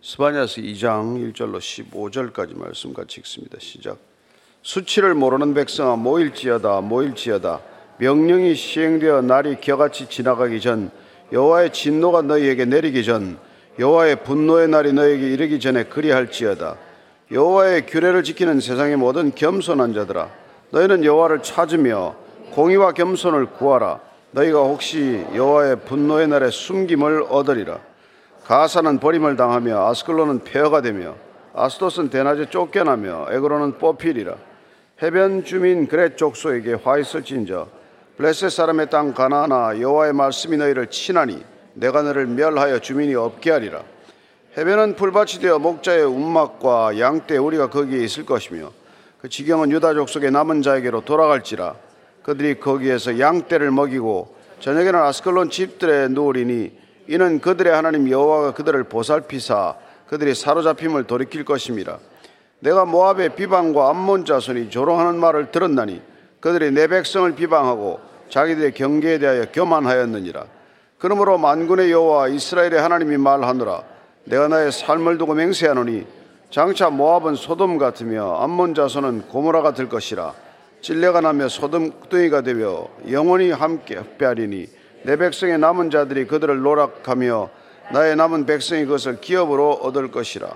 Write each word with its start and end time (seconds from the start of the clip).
스바냐스 0.00 0.60
2장 0.62 1.32
1절로 1.32 1.58
15절까지 1.58 2.56
말씀 2.56 2.94
같이 2.94 3.18
읽습니다. 3.20 3.58
시작. 3.58 3.98
수치를 4.62 5.14
모르는 5.14 5.54
백성아 5.54 5.96
모일지어다 5.96 6.82
모일지어다 6.82 7.60
명령이 7.98 8.54
시행되어 8.54 9.22
날이 9.22 9.60
겨같이 9.60 10.08
지나가기 10.08 10.60
전 10.60 10.92
여호와의 11.32 11.72
진노가 11.72 12.22
너희에게 12.22 12.64
내리기 12.64 13.04
전 13.04 13.38
여호와의 13.80 14.22
분노의 14.22 14.68
날이 14.68 14.92
너희에게 14.92 15.32
이르기 15.32 15.58
전에 15.58 15.84
그리할지어다 15.84 16.76
여호와의 17.32 17.86
규례를 17.86 18.22
지키는 18.22 18.60
세상의 18.60 18.96
모든 18.96 19.34
겸손한 19.34 19.94
자들아 19.94 20.30
너희는 20.70 21.04
여호와를 21.04 21.42
찾으며 21.42 22.14
공의와 22.52 22.92
겸손을 22.92 23.46
구하라 23.46 24.00
너희가 24.30 24.60
혹시 24.60 25.24
여호와의 25.34 25.80
분노의 25.86 26.28
날에 26.28 26.50
숨김을 26.50 27.24
얻으리라 27.28 27.87
가사는 28.48 28.98
버림을 28.98 29.36
당하며 29.36 29.88
아스클론은 29.88 30.38
폐허가 30.42 30.80
되며 30.80 31.16
아스도스는 31.52 32.08
대낮에 32.08 32.48
쫓겨나며 32.48 33.26
에그로는 33.30 33.76
뽑히리라. 33.76 34.36
해변 35.02 35.44
주민 35.44 35.86
그렛 35.86 36.16
족소에게 36.16 36.78
화 36.82 36.96
있을진저 36.96 37.68
블레셋 38.16 38.50
사람의 38.50 38.88
땅 38.88 39.12
가나나 39.12 39.78
여호와의 39.78 40.14
말씀이 40.14 40.56
너희를 40.56 40.86
친하니 40.86 41.44
내가 41.74 42.00
너를 42.00 42.26
멸하여 42.26 42.78
주민이 42.78 43.14
없게 43.16 43.50
하리라. 43.50 43.82
해변은 44.56 44.96
풀밭이 44.96 45.42
되어 45.42 45.58
목자의 45.58 46.04
움막과 46.04 46.98
양떼 46.98 47.36
우리가 47.36 47.68
거기에 47.68 48.02
있을 48.02 48.24
것이며 48.24 48.70
그 49.20 49.28
지경은 49.28 49.70
유다 49.72 49.92
족속의 49.92 50.30
남은 50.30 50.62
자에게로 50.62 51.02
돌아갈지라. 51.02 51.74
그들이 52.22 52.60
거기에서 52.60 53.20
양떼를 53.20 53.70
먹이고 53.72 54.34
저녁에는 54.60 55.00
아스클론 55.00 55.50
집들에 55.50 56.08
누우리니 56.08 56.77
이는 57.08 57.40
그들의 57.40 57.72
하나님 57.72 58.08
여호와가 58.08 58.54
그들을 58.54 58.84
보살피사 58.84 59.74
그들이 60.06 60.34
사로잡힘을 60.34 61.04
돌이킬 61.04 61.44
것임이라 61.44 61.98
내가 62.60 62.84
모압의 62.84 63.34
비방과 63.34 63.90
암몬 63.90 64.24
자손이 64.24 64.70
조롱하는 64.70 65.18
말을 65.18 65.50
들었나니 65.50 66.02
그들이 66.40 66.70
내 66.70 66.86
백성을 66.86 67.34
비방하고 67.34 68.00
자기들의 68.30 68.72
경계에 68.72 69.18
대하여 69.18 69.46
교만하였느니라. 69.52 70.44
그러므로 70.98 71.38
만군의 71.38 71.90
여호와 71.92 72.28
이스라엘의 72.28 72.80
하나님이 72.80 73.16
말하노라. 73.16 73.82
내가 74.24 74.48
나의 74.48 74.72
삶을 74.72 75.18
두고 75.18 75.34
맹세하노니 75.34 76.06
장차 76.50 76.90
모압은 76.90 77.36
소돔 77.36 77.78
같으며 77.78 78.38
암몬 78.40 78.74
자손은 78.74 79.28
고모라 79.28 79.62
같을 79.62 79.88
것이라. 79.88 80.34
찔레가 80.80 81.20
나며 81.20 81.48
소돔 81.48 81.92
뚱이가 82.08 82.42
되며 82.42 82.86
영원히 83.10 83.50
함께 83.50 83.96
흡배하리니 83.96 84.66
내 85.02 85.16
백성의 85.16 85.58
남은 85.58 85.90
자들이 85.90 86.26
그들을 86.26 86.60
노락하며 86.60 87.50
나의 87.92 88.16
남은 88.16 88.46
백성이 88.46 88.84
그것을 88.84 89.20
기업으로 89.20 89.72
얻을 89.72 90.10
것이라. 90.10 90.48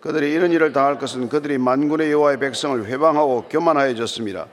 그들이 0.00 0.32
이런 0.32 0.50
일을 0.50 0.72
당할 0.72 0.98
것은 0.98 1.28
그들이 1.28 1.58
만군의 1.58 2.10
여호와의 2.10 2.40
백성을 2.40 2.84
회방하고 2.84 3.44
교만하여졌습니다. 3.48 4.46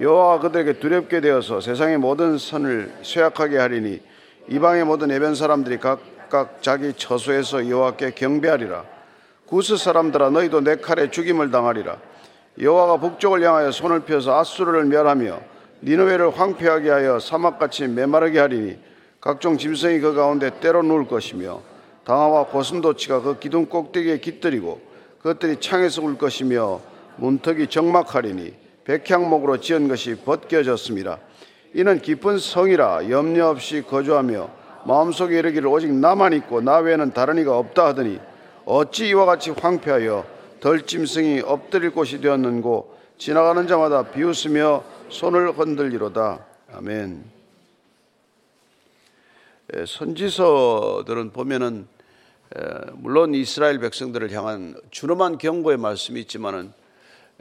여호와가 0.00 0.40
그들에게 0.40 0.80
두렵게 0.80 1.20
되어서 1.20 1.60
세상의 1.60 1.98
모든 1.98 2.38
선을 2.38 2.92
쇠약하게 3.02 3.58
하리니 3.58 4.00
이방의 4.48 4.84
모든 4.84 5.10
해변 5.10 5.34
사람들이 5.34 5.78
각각 5.78 6.60
자기 6.60 6.92
처소에서 6.92 7.68
여호와께 7.68 8.12
경배하리라. 8.12 8.84
구스 9.46 9.76
사람들아 9.76 10.30
너희도 10.30 10.62
내 10.62 10.76
칼에 10.76 11.10
죽임을 11.10 11.50
당하리라. 11.50 11.98
여호와가 12.60 12.98
북쪽을 12.98 13.42
향하여 13.42 13.70
손을 13.70 14.00
펴서 14.00 14.38
아수르를 14.38 14.84
멸하며 14.86 15.40
니느웨를 15.82 16.30
황폐하게 16.38 16.90
하여 16.90 17.18
사막같이 17.18 17.88
메마르게 17.88 18.38
하리니 18.38 18.78
각종 19.20 19.56
짐승이 19.56 20.00
그 20.00 20.14
가운데 20.14 20.50
때로 20.60 20.82
누울 20.82 21.06
것이며 21.06 21.60
당화와 22.04 22.46
고슴도치가 22.46 23.22
그 23.22 23.38
기둥 23.38 23.66
꼭대기에 23.66 24.18
깃들이고 24.18 24.80
그것들이 25.18 25.60
창에서 25.60 26.02
울 26.02 26.18
것이며 26.18 26.80
문턱이 27.16 27.68
적막하리니 27.68 28.54
백향목으로 28.84 29.60
지은 29.60 29.88
것이 29.88 30.16
벗겨졌습니다. 30.16 31.18
이는 31.74 32.00
깊은 32.00 32.38
성이라 32.38 33.10
염려 33.10 33.48
없이 33.48 33.82
거주하며 33.82 34.50
마음속에 34.86 35.38
이르기를 35.38 35.68
오직 35.68 35.92
나만 35.92 36.32
있고 36.34 36.60
나 36.60 36.78
외에는 36.78 37.12
다른 37.12 37.38
이가 37.38 37.56
없다 37.58 37.86
하더니 37.88 38.18
어찌 38.64 39.08
이와 39.08 39.26
같이 39.26 39.50
황폐하여 39.50 40.24
덜짐승이 40.60 41.40
엎드릴 41.40 41.90
곳이 41.90 42.20
되었는고 42.20 42.96
지나가는 43.18 43.66
자마다 43.66 44.10
비웃으며 44.10 44.82
손을 45.10 45.50
흔들리로다. 45.58 46.46
아멘. 46.72 47.24
선지서들은 49.86 51.32
보면은 51.32 51.88
물론 52.94 53.34
이스라엘 53.34 53.80
백성들을 53.80 54.30
향한 54.30 54.80
준엄한 54.92 55.38
경고의 55.38 55.78
말씀이 55.78 56.20
있지만은 56.20 56.72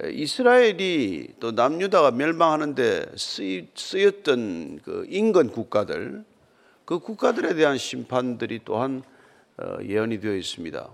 이스라엘이 0.04 1.36
또 1.40 1.52
남유다가 1.52 2.10
멸망하는데 2.12 3.12
쓰였던 3.16 4.80
그 4.84 5.06
인근 5.08 5.52
국가들 5.52 6.26
그 6.86 6.98
국가들에 6.98 7.54
대한 7.54 7.78
심판들이 7.78 8.62
또한 8.66 9.04
어, 9.58 9.78
예언이 9.84 10.22
되어 10.22 10.36
있습니다. 10.36 10.90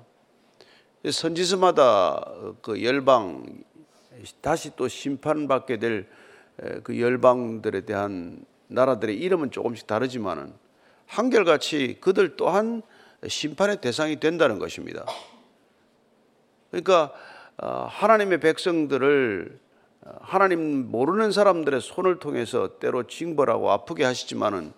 선지서마다 1.10 2.34
그 2.62 2.84
열방 2.84 3.46
다시 4.42 4.76
또 4.76 4.88
심판받게 4.90 5.78
될 5.78 6.08
그 6.84 7.00
열방들에 7.00 7.82
대한 7.82 8.46
나라들의 8.68 9.18
이름은 9.18 9.52
조금씩 9.52 9.88
다르지만은 9.88 10.54
한결같이 11.08 11.98
그들 12.02 12.36
또한 12.36 12.82
심판의 13.28 13.82
대상이 13.82 14.20
된다는 14.20 14.60
것입니다. 14.60 15.06
그러니까 16.72 17.14
어, 17.58 17.88
하나님의 17.90 18.40
백성들을 18.42 19.60
어, 20.02 20.12
하나님 20.20 20.92
모르는 20.92 21.32
사람들의 21.32 21.80
손을 21.82 22.20
통해서 22.20 22.80
때로 22.80 23.08
징벌하고 23.08 23.72
아프게 23.72 24.04
하시지만은 24.04 24.74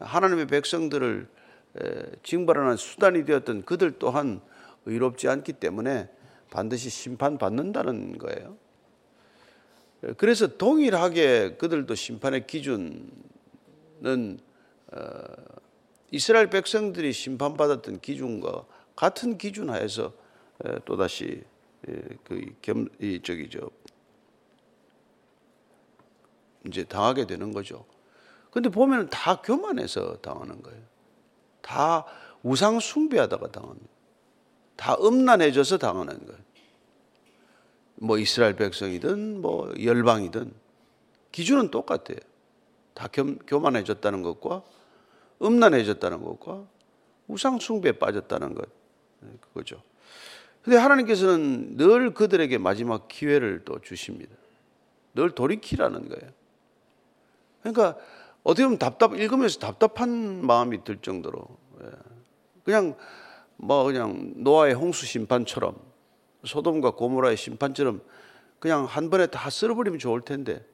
하나님의 0.00 0.46
백성들을 0.46 1.28
징벌하는 2.24 2.76
수단이 2.76 3.24
되었던 3.26 3.64
그들 3.64 3.98
또한 3.98 4.40
의롭지 4.86 5.28
않기 5.28 5.52
때문에 5.54 6.08
반드시 6.50 6.90
심판받는다는 6.90 8.18
거예요. 8.18 8.56
그래서 10.16 10.46
동일하게 10.46 11.56
그들도 11.56 11.94
심판의 11.94 12.46
기준은 12.46 13.10
어, 14.92 14.98
이스라엘 16.10 16.50
백성들이 16.50 17.12
심판받았던 17.12 18.00
기준과 18.00 18.64
같은 18.96 19.38
기준 19.38 19.70
하에서 19.70 20.12
또 20.84 20.96
다시 20.96 21.42
그겸 22.24 22.88
저기 23.22 23.48
저 23.48 23.70
이제 26.66 26.84
당하게 26.84 27.26
되는 27.26 27.52
거죠. 27.52 27.86
근데 28.50 28.68
보면 28.68 29.08
다 29.08 29.40
교만해서 29.40 30.16
당하는 30.16 30.60
거예요. 30.62 30.82
다 31.62 32.04
우상 32.42 32.80
숭배하다가 32.80 33.52
당합니다. 33.52 33.88
다 34.76 34.96
음란해져서 35.00 35.78
당하는 35.78 36.26
거예요. 36.26 36.40
뭐 38.02 38.18
이스라엘 38.18 38.56
백성이든 38.56 39.42
뭐 39.42 39.72
열방이든 39.80 40.52
기준은 41.32 41.70
똑같아요. 41.70 42.18
다 42.94 43.08
겸, 43.08 43.38
교만해졌다는 43.46 44.22
것과 44.22 44.62
음란해졌다는 45.42 46.22
것과 46.22 46.66
우상 47.28 47.58
숭배에 47.58 47.92
빠졌다는 47.92 48.54
것 48.54 48.68
네, 49.20 49.28
그거죠. 49.40 49.82
근데 50.62 50.78
하나님께서는 50.78 51.76
늘 51.76 52.12
그들에게 52.12 52.56
마지막 52.58 53.06
기회를 53.08 53.62
또 53.64 53.80
주십니다. 53.80 54.34
늘 55.14 55.30
돌이키라는 55.30 56.08
거예요. 56.08 56.32
그러니까 57.62 57.98
어떻게 58.42 58.64
보면 58.64 58.78
답답 58.78 59.14
읽으면서 59.14 59.58
답답한 59.58 60.44
마음이 60.44 60.84
들 60.84 60.98
정도로 60.98 61.46
예. 61.82 61.90
그냥 62.64 62.96
뭐 63.56 63.84
그냥 63.84 64.32
노아의 64.36 64.74
홍수 64.74 65.04
심판처럼 65.04 65.89
소돔과 66.44 66.92
고모라의 66.92 67.36
심판처럼 67.36 68.00
그냥 68.58 68.84
한 68.84 69.10
번에 69.10 69.26
다 69.26 69.50
쓸어버리면 69.50 69.98
좋을 69.98 70.20
텐데 70.22 70.64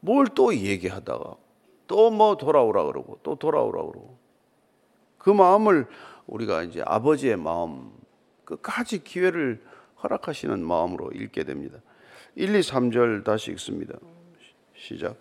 뭘 0.00 0.26
또 0.34 0.54
얘기하다가 0.54 1.36
또 1.86 2.10
뭐 2.10 2.36
돌아오라 2.36 2.84
그러고 2.84 3.18
또 3.22 3.36
돌아오라 3.36 3.82
그러고 3.82 4.18
그 5.18 5.30
마음을 5.30 5.86
우리가 6.26 6.62
이제 6.64 6.82
아버지의 6.84 7.36
마음 7.36 7.90
끝까지 8.44 9.02
기회를 9.04 9.62
허락하시는 10.02 10.64
마음으로 10.64 11.10
읽게 11.12 11.44
됩니다. 11.44 11.78
1, 12.34 12.54
2, 12.54 12.60
3절 12.60 13.24
다시 13.24 13.50
읽습니다. 13.52 13.94
시작. 14.76 15.16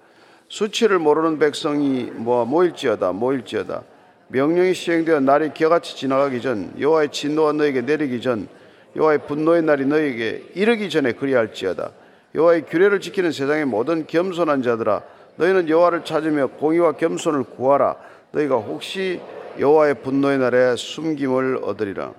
수치를 0.47 0.99
모르는 0.99 1.39
백성이 1.39 2.03
모아 2.11 2.45
모일지어다 2.45 3.13
모일지어다 3.13 3.83
명령이 4.27 4.73
시행되어 4.73 5.21
날이 5.21 5.53
겨같이 5.53 5.95
지나가기 5.95 6.41
전 6.41 6.73
여호와의 6.79 7.11
진노가 7.11 7.53
너에게 7.53 7.81
내리기 7.81 8.21
전 8.21 8.47
여호와의 8.95 9.27
분노의 9.27 9.63
날이 9.63 9.85
너에게 9.85 10.43
이르기 10.55 10.89
전에 10.89 11.13
그리할지어다 11.13 11.91
여호와의 12.33 12.65
규례를 12.65 12.99
지키는 13.01 13.31
세상의 13.31 13.65
모든 13.65 14.07
겸손한 14.07 14.63
자들아 14.63 15.03
너희는 15.37 15.69
여호와를 15.69 16.05
찾으며 16.05 16.47
공의와 16.47 16.93
겸손을 16.93 17.43
구하라 17.43 17.97
너희가 18.31 18.57
혹시 18.57 19.21
여호와의 19.59 20.01
분노의 20.01 20.37
날에 20.39 20.75
숨김을 20.75 21.59
얻으리라 21.63 22.13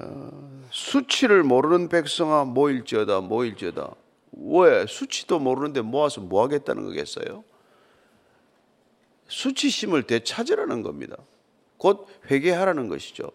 어, 0.00 0.30
수치를 0.70 1.42
모르는 1.42 1.88
백성아 1.88 2.44
모일지어다 2.44 3.20
모일지어다 3.20 3.94
왜 4.32 4.86
수치도 4.86 5.38
모르는데 5.38 5.80
모아서 5.80 6.20
뭐 6.20 6.42
하겠다는 6.44 6.84
거겠어요? 6.84 7.44
수치심을 9.28 10.04
되찾으라는 10.04 10.82
겁니다. 10.82 11.16
곧 11.76 12.06
회개하라는 12.30 12.88
것이죠. 12.88 13.30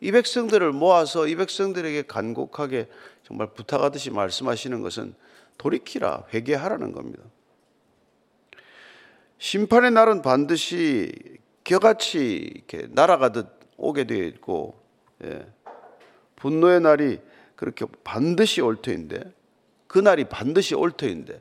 이 0.00 0.12
백성들을 0.12 0.72
모아서 0.72 1.26
이 1.26 1.34
백성들에게 1.34 2.02
간곡하게 2.02 2.88
정말 3.24 3.48
부탁하듯이 3.52 4.10
말씀하시는 4.10 4.80
것은 4.82 5.14
돌이키라, 5.58 6.26
회개하라는 6.32 6.92
겁니다. 6.92 7.22
심판의 9.38 9.90
날은 9.92 10.22
반드시 10.22 11.12
겨같이 11.64 12.36
이렇게 12.54 12.88
날아가듯 12.90 13.46
오게 13.76 14.04
되어 14.04 14.24
있고, 14.24 14.80
예. 15.24 15.46
분노의 16.36 16.80
날이 16.80 17.20
그렇게 17.56 17.86
반드시 18.04 18.60
올 18.60 18.80
터인데, 18.80 19.32
그 19.86 19.98
날이 19.98 20.24
반드시 20.24 20.74
올 20.74 20.92
터인데, 20.92 21.40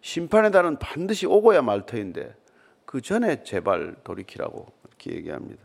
심판의 0.00 0.50
날은 0.50 0.78
반드시 0.78 1.26
오고야 1.26 1.62
말 1.62 1.86
터인데, 1.86 2.34
그 2.84 3.00
전에 3.00 3.42
제발 3.44 3.96
돌이키라고 4.04 4.72
이렇게 4.88 5.12
얘기합니다. 5.16 5.62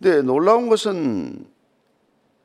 근데 0.00 0.22
놀라운 0.22 0.68
것은 0.68 1.46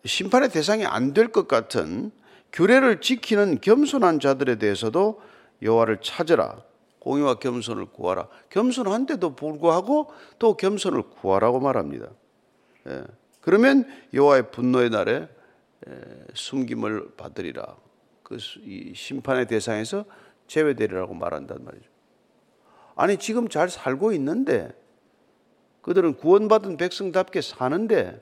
심판의 0.06 0.50
대상이 0.50 0.86
안 0.86 1.14
될 1.14 1.32
것 1.32 1.48
같은 1.48 2.12
규례를 2.52 3.02
지키는 3.02 3.62
겸손한 3.62 4.20
자들에 4.20 4.58
대해서도 4.58 5.22
여호와를 5.62 6.02
찾으라. 6.02 6.62
공의와 7.00 7.36
겸손을 7.36 7.88
구하라. 7.88 8.28
겸손한데도 8.50 9.36
불구하고 9.36 10.12
또 10.40 10.56
겸손을 10.56 11.04
구하라고 11.04 11.60
말합니다. 11.60 12.08
예. 12.88 13.04
그러면 13.42 13.86
여호와의 14.14 14.52
분노의 14.52 14.90
날에 14.90 15.28
예, 15.88 16.02
숨김을 16.34 17.16
받으리라. 17.18 17.76
그 18.24 18.38
심판의 18.40 19.48
대상에서 19.48 20.06
제외되리라고 20.48 21.14
말한단 21.14 21.64
말이죠. 21.64 21.86
아니 22.96 23.18
지금 23.18 23.50
잘 23.50 23.70
살고 23.70 24.14
있는데 24.14 24.72
그들은 25.84 26.16
구원받은 26.16 26.78
백성답게 26.78 27.42
사는데 27.42 28.20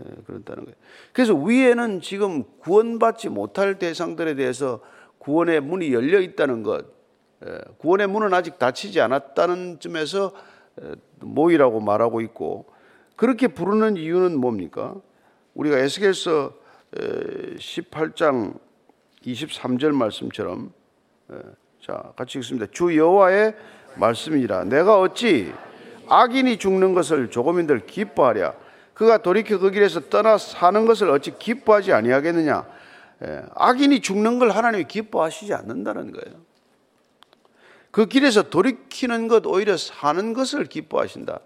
예, 0.00 0.04
그런다는 0.26 0.64
거예요. 0.64 0.76
그래서 1.12 1.34
위에는 1.34 2.00
지금 2.00 2.44
구원받지 2.60 3.30
못할 3.30 3.78
대상들에 3.78 4.36
대해서 4.36 4.80
구원의 5.18 5.60
문이 5.60 5.92
열려 5.92 6.20
있다는 6.20 6.62
것, 6.62 6.84
예, 7.44 7.58
구원의 7.78 8.06
문은 8.06 8.32
아직 8.32 8.58
닫히지 8.58 9.00
않았다는 9.00 9.80
점에서 9.80 10.32
예, 10.82 10.94
모이라고 11.20 11.80
말하고 11.80 12.20
있고 12.20 12.66
그렇게 13.16 13.48
부르는 13.48 13.96
이유는 13.96 14.38
뭡니까? 14.38 14.94
우리가 15.54 15.78
에스겔서 15.78 16.52
18장 16.92 18.60
23절 19.24 19.90
말씀처럼 19.90 20.72
자 21.82 22.12
같이 22.14 22.38
읽습니다. 22.38 22.66
주 22.70 22.96
여호와의 22.96 23.56
말씀이라 23.96 24.64
내가 24.64 25.00
어찌 25.00 25.52
악인이 26.08 26.58
죽는 26.58 26.94
것을 26.94 27.30
조금인들 27.30 27.86
기뻐하랴. 27.86 28.54
그가 28.94 29.18
돌이켜 29.18 29.58
그 29.58 29.70
길에서 29.70 30.08
떠나 30.08 30.38
사는 30.38 30.84
것을 30.86 31.10
어찌 31.10 31.38
기뻐하지 31.38 31.92
아니하겠느냐. 31.92 32.66
예, 33.24 33.42
악인이 33.54 34.00
죽는 34.00 34.38
걸 34.38 34.50
하나님이 34.50 34.84
기뻐하시지 34.84 35.54
않는다는 35.54 36.12
거예요. 36.12 36.40
그 37.90 38.06
길에서 38.06 38.50
돌이키는 38.50 39.28
것 39.28 39.46
오히려 39.46 39.76
사는 39.76 40.32
것을 40.32 40.64
기뻐하신다. 40.64 41.40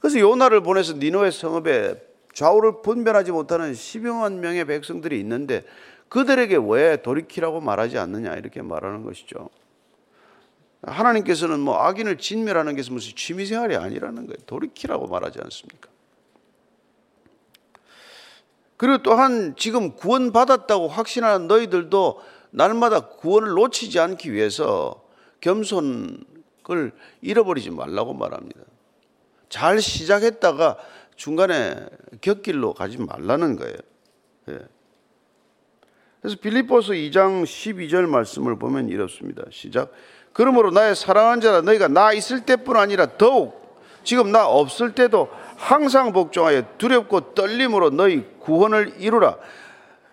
그래서 0.00 0.18
요나를 0.18 0.62
보내서 0.62 0.94
니노의 0.94 1.32
성읍에 1.32 2.02
좌우를 2.32 2.82
분별하지 2.82 3.32
못하는 3.32 3.72
10여만 3.72 4.34
명의 4.34 4.64
백성들이 4.64 5.18
있는데 5.20 5.64
그들에게 6.08 6.58
왜 6.68 7.02
돌이키라고 7.02 7.60
말하지 7.60 7.98
않느냐 7.98 8.34
이렇게 8.34 8.62
말하는 8.62 9.02
것이죠. 9.02 9.50
하나님께서는 10.82 11.60
뭐 11.60 11.76
악인을 11.78 12.18
진멸하는 12.18 12.76
것이 12.76 12.92
무슨 12.92 13.14
취미생활이 13.14 13.76
아니라는 13.76 14.26
거예요. 14.26 14.36
돌이키라고 14.46 15.06
말하지 15.08 15.40
않습니까? 15.42 15.88
그리고 18.76 19.02
또한 19.02 19.54
지금 19.56 19.96
구원받았다고 19.96 20.88
확신하는 20.88 21.48
너희들도 21.48 22.22
날마다 22.50 23.08
구원을 23.08 23.50
놓치지 23.50 23.98
않기 23.98 24.32
위해서 24.32 25.04
겸손을 25.40 26.92
잃어버리지 27.20 27.70
말라고 27.70 28.14
말합니다. 28.14 28.60
잘 29.48 29.80
시작했다가 29.80 30.78
중간에 31.16 31.86
곁길로 32.20 32.74
가지 32.74 32.98
말라는 32.98 33.56
거예요. 33.56 33.76
예. 34.50 34.58
그래서 36.20 36.36
빌립보서 36.40 36.92
2장 36.92 37.44
12절 37.44 38.06
말씀을 38.06 38.58
보면 38.58 38.88
이렇습니다. 38.88 39.44
시작. 39.50 39.92
그러므로 40.38 40.70
나의 40.70 40.94
사랑하는 40.94 41.40
자라 41.40 41.62
너희가 41.62 41.88
나 41.88 42.12
있을 42.12 42.46
때뿐 42.46 42.76
아니라 42.76 43.18
더욱 43.18 43.76
지금 44.04 44.30
나 44.30 44.46
없을 44.46 44.94
때도 44.94 45.28
항상 45.56 46.12
복종하여 46.12 46.62
두렵고 46.78 47.34
떨림으로 47.34 47.90
너희 47.90 48.24
구원을 48.38 48.94
이루라. 49.00 49.36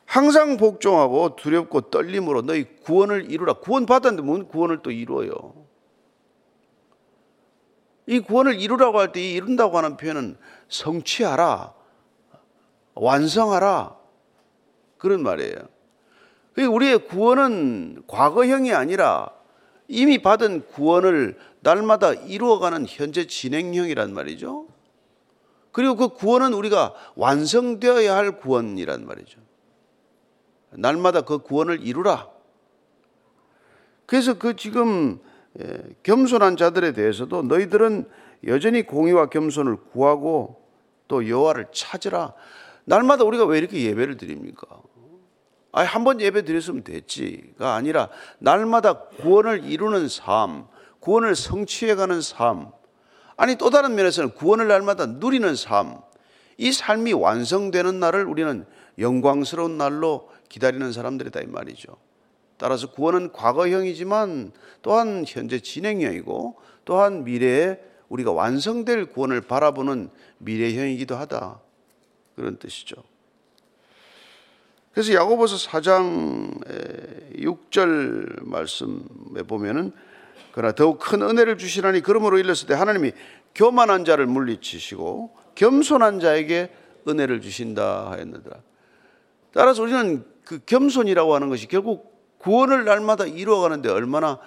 항상 0.07 0.57
복종하고 0.57 1.35
두렵고 1.35 1.91
떨림으로 1.91 2.41
너희 2.41 2.63
구원을 2.63 3.29
이루라. 3.29 3.53
구원 3.59 3.85
받았는데 3.85 4.23
뭔 4.23 4.47
구원을 4.47 4.79
또 4.81 4.89
이루어요? 4.89 5.53
이 8.07 8.19
구원을 8.19 8.59
이루라고 8.59 8.99
할 8.99 9.11
때 9.11 9.19
이 9.21 9.33
이룬다고 9.33 9.77
하는 9.77 9.95
표현은 9.95 10.39
성취하라, 10.69 11.71
완성하라 12.95 13.95
그런 14.97 15.21
말이에요. 15.21 15.55
우리의 16.57 17.05
구원은 17.09 18.05
과거형이 18.07 18.73
아니라 18.73 19.34
이미 19.87 20.21
받은 20.21 20.67
구원을 20.67 21.37
날마다 21.61 22.13
이루어가는 22.13 22.85
현재 22.87 23.27
진행형이란 23.27 24.13
말이죠. 24.13 24.67
그리고 25.71 25.95
그 25.95 26.09
구원은 26.09 26.53
우리가 26.53 26.93
완성되어야 27.15 28.15
할 28.15 28.37
구원이란 28.39 29.05
말이죠. 29.05 29.39
날마다 30.71 31.21
그 31.21 31.39
구원을 31.39 31.81
이루라. 31.81 32.29
그래서 34.05 34.37
그 34.37 34.55
지금 34.55 35.19
예, 35.59 35.81
겸손한 36.03 36.57
자들에 36.57 36.91
대해서도 36.91 37.43
너희들은 37.43 38.09
여전히 38.45 38.83
공의와 38.83 39.27
겸손을 39.27 39.77
구하고 39.91 40.61
또 41.07 41.27
여호와를 41.27 41.67
찾으라. 41.73 42.33
날마다 42.83 43.23
우리가 43.23 43.45
왜 43.45 43.57
이렇게 43.57 43.83
예배를 43.83 44.17
드립니까? 44.17 44.67
아니, 45.75 45.89
한번 45.89 46.21
예배 46.21 46.43
드렸으면 46.45 46.85
됐지가 46.85 47.75
아니라 47.75 48.07
날마다 48.39 48.93
구원을 48.93 49.65
이루는 49.65 50.07
삶, 50.07 50.67
구원을 51.01 51.35
성취해가는 51.35 52.21
삶, 52.21 52.71
아니 53.35 53.57
또 53.57 53.69
다른 53.69 53.93
면에서는 53.95 54.35
구원을 54.35 54.69
날마다 54.69 55.05
누리는 55.05 55.53
삶, 55.57 55.99
이 56.57 56.71
삶이 56.71 57.11
완성되는 57.11 57.99
날을 57.99 58.23
우리는 58.23 58.65
영광스러운 58.99 59.77
날로 59.77 60.29
기다리는 60.47 60.93
사람들이다 60.93 61.41
이 61.41 61.47
말이죠. 61.47 61.97
따라서 62.55 62.89
구원은 62.91 63.33
과거형이지만 63.33 64.53
또한 64.81 65.25
현재 65.27 65.59
진행형이고 65.59 66.55
또한 66.85 67.25
미래에 67.25 67.79
우리가 68.07 68.31
완성될 68.31 69.07
구원을 69.07 69.41
바라보는 69.41 70.09
미래형이기도 70.37 71.17
하다. 71.17 71.59
그런 72.37 72.57
뜻이죠. 72.59 72.95
그래서 74.95 75.13
야고보서 75.13 75.57
4장 75.57 76.63
6절 77.35 78.45
말씀에 78.45 79.43
보면은 79.45 79.91
그러나 80.53 80.71
더욱 80.73 80.99
큰 80.99 81.21
은혜를 81.21 81.57
주시라니 81.57 81.99
그러므로 81.99 82.37
일렀을 82.37 82.69
때 82.69 82.75
하나님이 82.75 83.11
교만한 83.53 84.05
자를 84.05 84.25
물리치시고 84.25 85.35
겸손한 85.55 86.21
자에게 86.21 86.73
은혜를 87.09 87.41
주신다 87.41 88.11
하였느니라. 88.11 88.51
따라서 89.51 89.83
우리는 89.83 90.23
그 90.45 90.59
겸손이라고 90.65 91.35
하는 91.35 91.49
것이 91.49 91.67
결국 91.67 92.37
구원을 92.37 92.85
날마다 92.85 93.25
이루어가는데 93.25 93.89
얼마나 93.89 94.39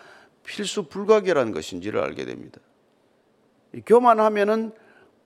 필수 0.45 0.85
불가결한 0.85 1.53
것인지를 1.53 2.01
알게 2.01 2.25
됩니다. 2.25 2.59
교만하면은 3.85 4.73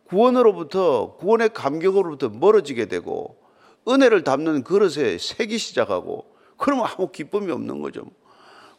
구원으로부터 0.07 1.15
구원의 1.15 1.51
감격으로부터 1.51 2.29
멀어지게 2.29 2.87
되고 2.87 3.42
은혜를 3.89 4.25
담는 4.25 4.65
그릇에 4.65 5.19
새기 5.19 5.59
시작하고 5.59 6.33
그러면 6.57 6.87
아무 6.87 7.11
기쁨이 7.11 7.51
없는 7.51 7.81
거죠. 7.81 8.05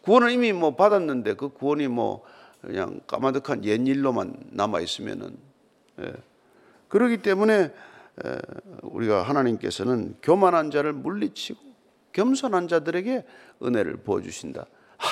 구원을 0.02 0.32
이미 0.32 0.54
뭐 0.54 0.76
받았는데 0.76 1.36
그 1.36 1.50
구원이 1.50 1.88
뭐 1.88 2.24
그냥 2.62 3.02
까마득한 3.08 3.66
옛일로만 3.66 4.36
남아 4.52 4.80
있으면은 4.82 5.38
예. 6.00 6.14
그러기 6.88 7.22
때문에 7.22 7.64
에, 7.64 7.72
우리가 8.84 9.24
하나님께서는 9.24 10.16
교만한 10.22 10.72
자를 10.72 10.94
물리치고 10.94 11.60
겸손한 12.14 12.68
자들에게 12.68 13.26
은혜를 13.64 13.98
부어 13.98 14.22
주신다. 14.22 14.66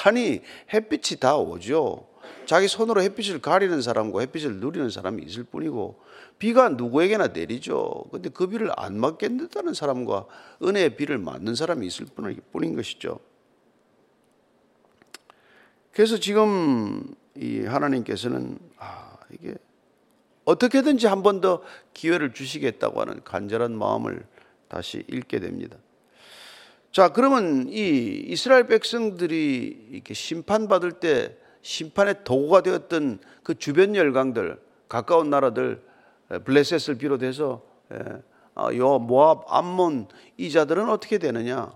아니 0.05 0.41
햇빛이 0.73 1.19
다 1.19 1.35
오죠. 1.37 2.07
자기 2.45 2.67
손으로 2.67 3.01
햇빛을 3.01 3.39
가리는 3.41 3.81
사람과 3.81 4.21
햇빛을 4.21 4.55
누리는 4.57 4.89
사람이 4.89 5.23
있을 5.23 5.43
뿐이고 5.43 5.99
비가 6.39 6.69
누구에게나 6.69 7.27
내리죠. 7.27 8.05
근데 8.11 8.29
그 8.29 8.47
비를 8.47 8.71
안 8.77 8.97
맞겠다는 8.99 9.73
사람과 9.73 10.25
은혜의 10.63 10.95
비를 10.95 11.17
맞는 11.17 11.55
사람이 11.55 11.85
있을 11.87 12.07
뿐인 12.51 12.75
것이죠. 12.75 13.19
그래서 15.93 16.17
지금 16.19 17.13
이 17.35 17.61
하나님께서는 17.61 18.57
아, 18.77 19.17
이게 19.31 19.55
어떻게든지 20.45 21.07
한 21.07 21.21
번 21.23 21.41
더 21.41 21.61
기회를 21.93 22.33
주시겠다고 22.33 23.01
하는 23.01 23.23
간절한 23.23 23.77
마음을 23.77 24.25
다시 24.67 25.03
읽게 25.07 25.39
됩니다. 25.39 25.77
자, 26.91 27.09
그러면 27.09 27.69
이 27.69 28.25
이스라엘 28.27 28.67
백성들이 28.67 29.87
이렇게 29.91 30.13
심판받을 30.13 30.93
때 30.93 31.37
심판의 31.61 32.23
도구가 32.25 32.63
되었던 32.63 33.19
그 33.43 33.57
주변 33.57 33.95
열강들, 33.95 34.59
가까운 34.89 35.29
나라들, 35.29 35.81
블레셋을 36.43 36.97
비롯해서 36.97 37.61
아, 38.55 38.73
요 38.75 38.99
모압, 38.99 39.45
암몬 39.47 40.07
이 40.35 40.51
자들은 40.51 40.89
어떻게 40.89 41.17
되느냐? 41.17 41.71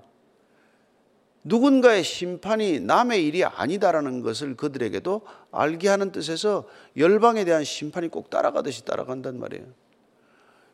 누군가의 1.44 2.04
심판이 2.04 2.80
남의 2.82 3.26
일이 3.26 3.46
아니다라는 3.46 4.22
것을 4.22 4.58
그들에게도 4.58 5.22
알게 5.52 5.88
하는 5.88 6.12
뜻에서 6.12 6.66
열방에 6.98 7.46
대한 7.46 7.64
심판이 7.64 8.10
꼭 8.10 8.30
따라가듯이 8.30 8.84
따라간단 8.84 9.40
말이에요. 9.40 9.66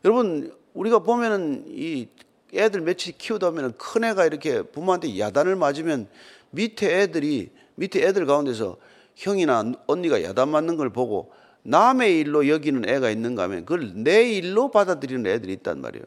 여러분, 0.04 0.56
우리가 0.72 1.00
보면은 1.00 1.64
이 1.68 2.08
애들 2.54 2.82
며칠 2.82 3.16
키우다 3.16 3.50
보면 3.50 3.74
큰 3.78 4.04
애가 4.04 4.26
이렇게 4.26 4.62
부모한테 4.62 5.18
야단을 5.18 5.56
맞으면 5.56 6.08
밑에 6.50 7.02
애들이 7.02 7.50
밑에 7.76 8.06
애들 8.06 8.26
가운데서 8.26 8.76
형이나 9.16 9.72
언니가 9.86 10.22
야단 10.22 10.48
맞는 10.48 10.76
걸 10.76 10.90
보고 10.90 11.32
남의 11.62 12.18
일로 12.18 12.48
여기는 12.48 12.88
애가 12.88 13.10
있는가 13.10 13.44
하면 13.44 13.64
그걸 13.64 13.92
내 13.94 14.30
일로 14.30 14.70
받아들이는 14.70 15.26
애들이 15.30 15.52
있단 15.54 15.80
말이에요. 15.80 16.04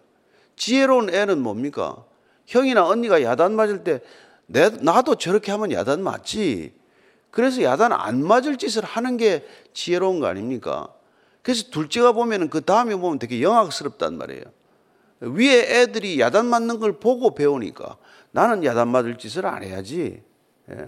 지혜로운 0.56 1.14
애는 1.14 1.40
뭡니까? 1.42 2.04
형이나 2.46 2.86
언니가 2.86 3.22
야단 3.22 3.56
맞을 3.56 3.84
때 3.84 4.02
내, 4.48 4.70
나도 4.70 5.16
저렇게 5.16 5.52
하면 5.52 5.72
야단 5.72 6.04
맞지. 6.04 6.74
그래서 7.32 7.64
야단 7.64 7.92
안 7.92 8.26
맞을 8.26 8.58
짓을 8.58 8.84
하는 8.84 9.18
게 9.18 9.46
지혜로운 9.74 10.20
거 10.20 10.28
아닙니까? 10.28 10.88
그래서 11.42 11.70
둘째가 11.70 12.12
보면은 12.12 12.50
그 12.50 12.62
다음에 12.62 12.96
보면 12.96 13.20
되게 13.20 13.42
영악스럽단 13.42 14.18
말이에요. 14.18 14.44
위에 15.22 15.82
애들이 15.82 16.20
야단 16.20 16.46
맞는 16.46 16.80
걸 16.80 17.00
보고 17.00 17.34
배우니까 17.34 17.98
나는 18.32 18.64
야단 18.64 18.88
맞을 18.88 19.18
짓을 19.18 19.46
안 19.46 19.64
해야지. 19.64 20.22
예. 20.70 20.86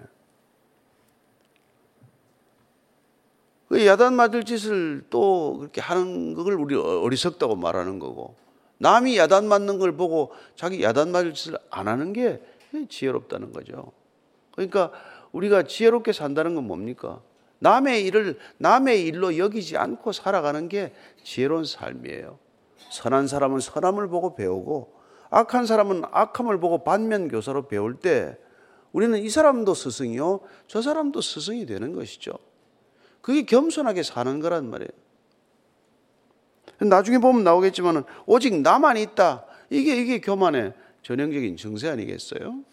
그 3.70 3.86
야단 3.86 4.14
맞을 4.14 4.44
짓을 4.44 5.04
또 5.10 5.58
그렇게 5.60 5.82
하는 5.82 6.34
걸 6.34 6.54
우리 6.54 6.76
어리석다고 6.76 7.56
말하는 7.56 8.00
거고 8.00 8.36
남이 8.78 9.18
야단 9.18 9.48
맞는 9.48 9.80
걸 9.80 9.98
보고 9.98 10.32
자기 10.56 10.84
야단 10.84 11.12
맞을 11.12 11.34
짓을 11.34 11.58
안 11.70 11.88
하는 11.88 12.14
게 12.14 12.42
지혜롭다는 12.90 13.52
거죠. 13.52 13.92
그러니까 14.52 14.92
우리가 15.32 15.64
지혜롭게 15.64 16.14
산다는 16.14 16.56
건 16.56 16.66
뭡니까? 16.66 17.22
남의 17.60 18.06
일을 18.06 18.38
남의 18.58 19.04
일로 19.06 19.38
여기지 19.38 19.78
않고 19.78 20.12
살아가는 20.12 20.70
게 20.70 20.94
지혜로운 21.24 21.66
삶이에요. 21.66 22.38
선한 22.90 23.28
사람은 23.28 23.60
선함을 23.60 24.08
보고 24.08 24.36
배우고 24.36 24.96
악한 25.30 25.66
사람은 25.66 26.04
악함을 26.12 26.60
보고 26.60 26.84
반면 26.84 27.28
교사로 27.28 27.68
배울 27.68 27.96
때 27.96 28.38
우리는 28.94 29.18
이 29.20 29.30
사람도 29.30 29.74
스승이요, 29.74 30.40
저 30.68 30.82
사람도 30.82 31.22
스승이 31.22 31.66
되는 31.66 31.94
것이죠. 31.94 32.32
그게 33.22 33.44
겸손하게 33.44 34.04
사는 34.04 34.40
거란 34.40 34.70
말이에요. 34.70 34.90
나중에 36.80 37.18
보면 37.18 37.44
나오겠지만 37.44 38.06
오직 38.26 38.62
나만 38.62 38.98
있다. 38.98 39.46
이게 39.70 40.00
이게 40.02 40.22
교만의 40.22 40.74
전형적인 41.04 41.58
증세 41.58 41.90
아니겠어요? 41.90 42.64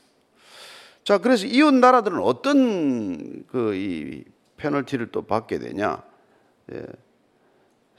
자, 1.03 1.19
그래서 1.19 1.47
이웃 1.47 1.75
나라들은 1.75 2.21
어떤 2.21 3.47
그 3.47 3.75
이 3.75 4.25
페널티를 4.57 5.11
또 5.13 5.23
받게 5.23 5.59
되냐? 5.59 6.03
예. 6.73 6.87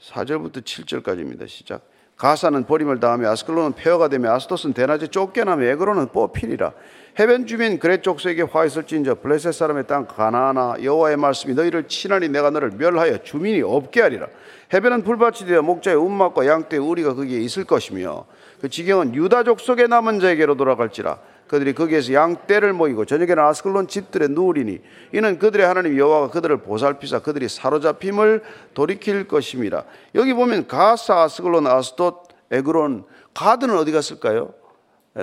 4절부터 0.00 0.62
7절까지입니다. 0.62 1.48
시작. 1.48 1.88
가사는 2.16 2.64
버림을 2.64 2.98
당하며 2.98 3.28
아스클론은 3.30 3.72
폐허가 3.72 4.08
되며 4.08 4.32
아스토스는 4.32 4.72
대낮에 4.72 5.08
쫓겨나며 5.08 5.66
에그로는 5.66 6.08
뽑히리라. 6.08 6.72
해변 7.18 7.46
주민 7.46 7.78
그레 7.78 8.00
족속에게 8.00 8.42
화 8.42 8.64
있을진저 8.64 9.16
블레셋 9.16 9.52
사람의 9.52 9.86
땅 9.86 10.06
가나나 10.06 10.76
여호와의 10.82 11.16
말씀이 11.18 11.54
너희를 11.54 11.88
친하니 11.88 12.28
내가 12.28 12.50
너를 12.50 12.70
멸하여 12.70 13.18
주민이 13.22 13.62
없게 13.62 14.00
하리라. 14.00 14.26
해변은 14.72 15.02
불밭이 15.02 15.46
되어 15.46 15.62
목자의 15.62 15.96
운막과 15.96 16.46
양떼의 16.46 16.80
우리가 16.80 17.14
거기에 17.14 17.38
있을 17.40 17.64
것이며 17.64 18.24
그 18.60 18.68
지경은 18.68 19.14
유다 19.14 19.44
족속의 19.44 19.88
남은 19.88 20.20
자에게로 20.20 20.56
돌아갈지라. 20.56 21.18
그들이 21.46 21.74
거기에서 21.74 22.12
양 22.12 22.46
떼를 22.46 22.72
먹이고 22.72 23.04
저녁에는 23.04 23.38
아스클론 23.38 23.88
집들에 23.88 24.26
누우리니 24.28 24.80
이는 25.14 25.38
그들의 25.38 25.64
하나님 25.64 25.96
여호와가 25.96 26.30
그들을 26.30 26.58
보살피사 26.62 27.20
그들이 27.20 27.48
사로잡힘을 27.48 28.42
돌이킬 28.74 29.28
것입니다. 29.28 29.84
여기 30.14 30.34
보면 30.34 30.66
가사, 30.66 31.22
아스클론, 31.22 31.66
아스돗, 31.66 32.24
에그론, 32.50 33.04
가드는 33.34 33.76
어디 33.76 33.92
갔을까요? 33.92 34.54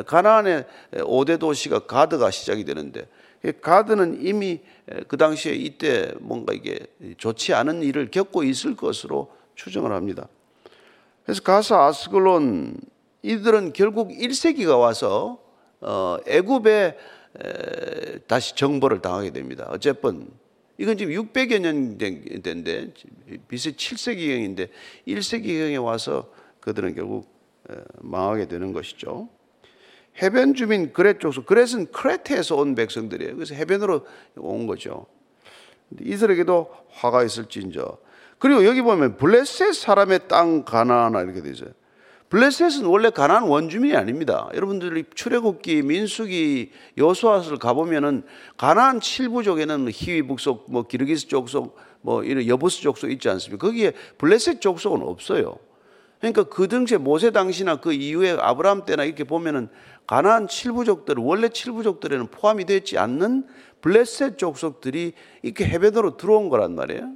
가나안의 0.05 0.65
5대 0.93 1.39
도시가 1.39 1.79
가드가 1.79 2.31
시작이 2.31 2.63
되는데 2.65 3.07
가드는 3.61 4.19
이미 4.21 4.61
그 5.07 5.17
당시에 5.17 5.53
이때 5.53 6.13
뭔가 6.19 6.53
이게 6.53 6.79
좋지 7.17 7.53
않은 7.53 7.83
일을 7.83 8.11
겪고 8.11 8.43
있을 8.43 8.75
것으로 8.75 9.31
추정을 9.55 9.91
합니다. 9.91 10.27
그래서 11.25 11.41
가사, 11.41 11.83
아스클론 11.83 12.77
이들은 13.21 13.73
결국 13.73 14.09
1세기가 14.09 14.79
와서 14.79 15.42
어, 15.83 16.17
애굽에 16.25 16.97
다시 18.27 18.55
정벌을 18.55 19.01
당하게 19.01 19.31
됩니다. 19.31 19.67
어쨌든 19.69 20.27
이건 20.77 20.97
지금 20.97 21.13
600여 21.13 21.59
년 21.59 21.97
된데 21.97 22.93
BC 23.47 23.73
7세기경인데 23.73 24.69
1세기경에 25.07 25.83
와서 25.83 26.31
그들은 26.59 26.95
결국 26.95 27.31
망하게 27.99 28.47
되는 28.47 28.73
것이죠. 28.73 29.29
해변 30.21 30.53
주민 30.53 30.93
그렛 30.93 31.19
족속 31.19 31.45
그렛은 31.45 31.91
크레테에서 31.91 32.55
온 32.55 32.75
백성들이에요. 32.75 33.35
그래서 33.35 33.55
해변으로 33.55 34.05
온 34.37 34.67
거죠. 34.67 35.07
이들에게도 35.99 36.69
화가 36.91 37.23
있을진저. 37.23 37.97
그리고 38.37 38.65
여기 38.65 38.81
보면 38.81 39.17
블레셋 39.17 39.73
사람의 39.73 40.27
땅 40.27 40.63
가나나 40.65 41.21
이렇게 41.21 41.49
있어요. 41.49 41.69
블레셋은 42.33 42.85
원래 42.85 43.11
가나안 43.11 43.43
원주민이 43.43 43.95
아닙니다. 43.95 44.49
여러분들이 44.55 45.03
출애굽기, 45.13 45.83
민수기, 45.83 46.71
여수아를 46.97 47.59
가보면은 47.59 48.23
가나안 48.57 49.01
칠부족에는 49.01 49.87
히위 49.93 50.23
북속, 50.23 50.65
뭐 50.67 50.81
기르기스 50.81 51.27
족속, 51.27 51.77
뭐 52.01 52.23
이런 52.23 52.47
여부스 52.47 52.81
족속 52.81 53.11
있지 53.11 53.29
않습니까? 53.29 53.67
거기에 53.67 53.93
블레셋 54.17 54.61
족속은 54.61 55.03
없어요. 55.03 55.57
그러니까 56.21 56.45
그 56.45 56.67
당시에 56.67 56.97
모세 56.97 57.29
당시나 57.29 57.75
그 57.75 57.93
이후에 57.93 58.31
아브라함 58.31 58.85
때나 58.85 59.03
이렇게 59.03 59.25
보면은 59.25 59.69
가나안 60.07 60.47
칠부족들 60.47 61.17
원래 61.19 61.49
칠부족들에는 61.49 62.27
포함이 62.31 62.65
되지 62.65 62.97
않는 62.97 63.45
블레셋 63.81 64.39
족속들이 64.39 65.13
이렇게 65.43 65.65
해변으로 65.65 66.17
들어온 66.17 66.49
거란 66.49 66.73
말이에요. 66.73 67.11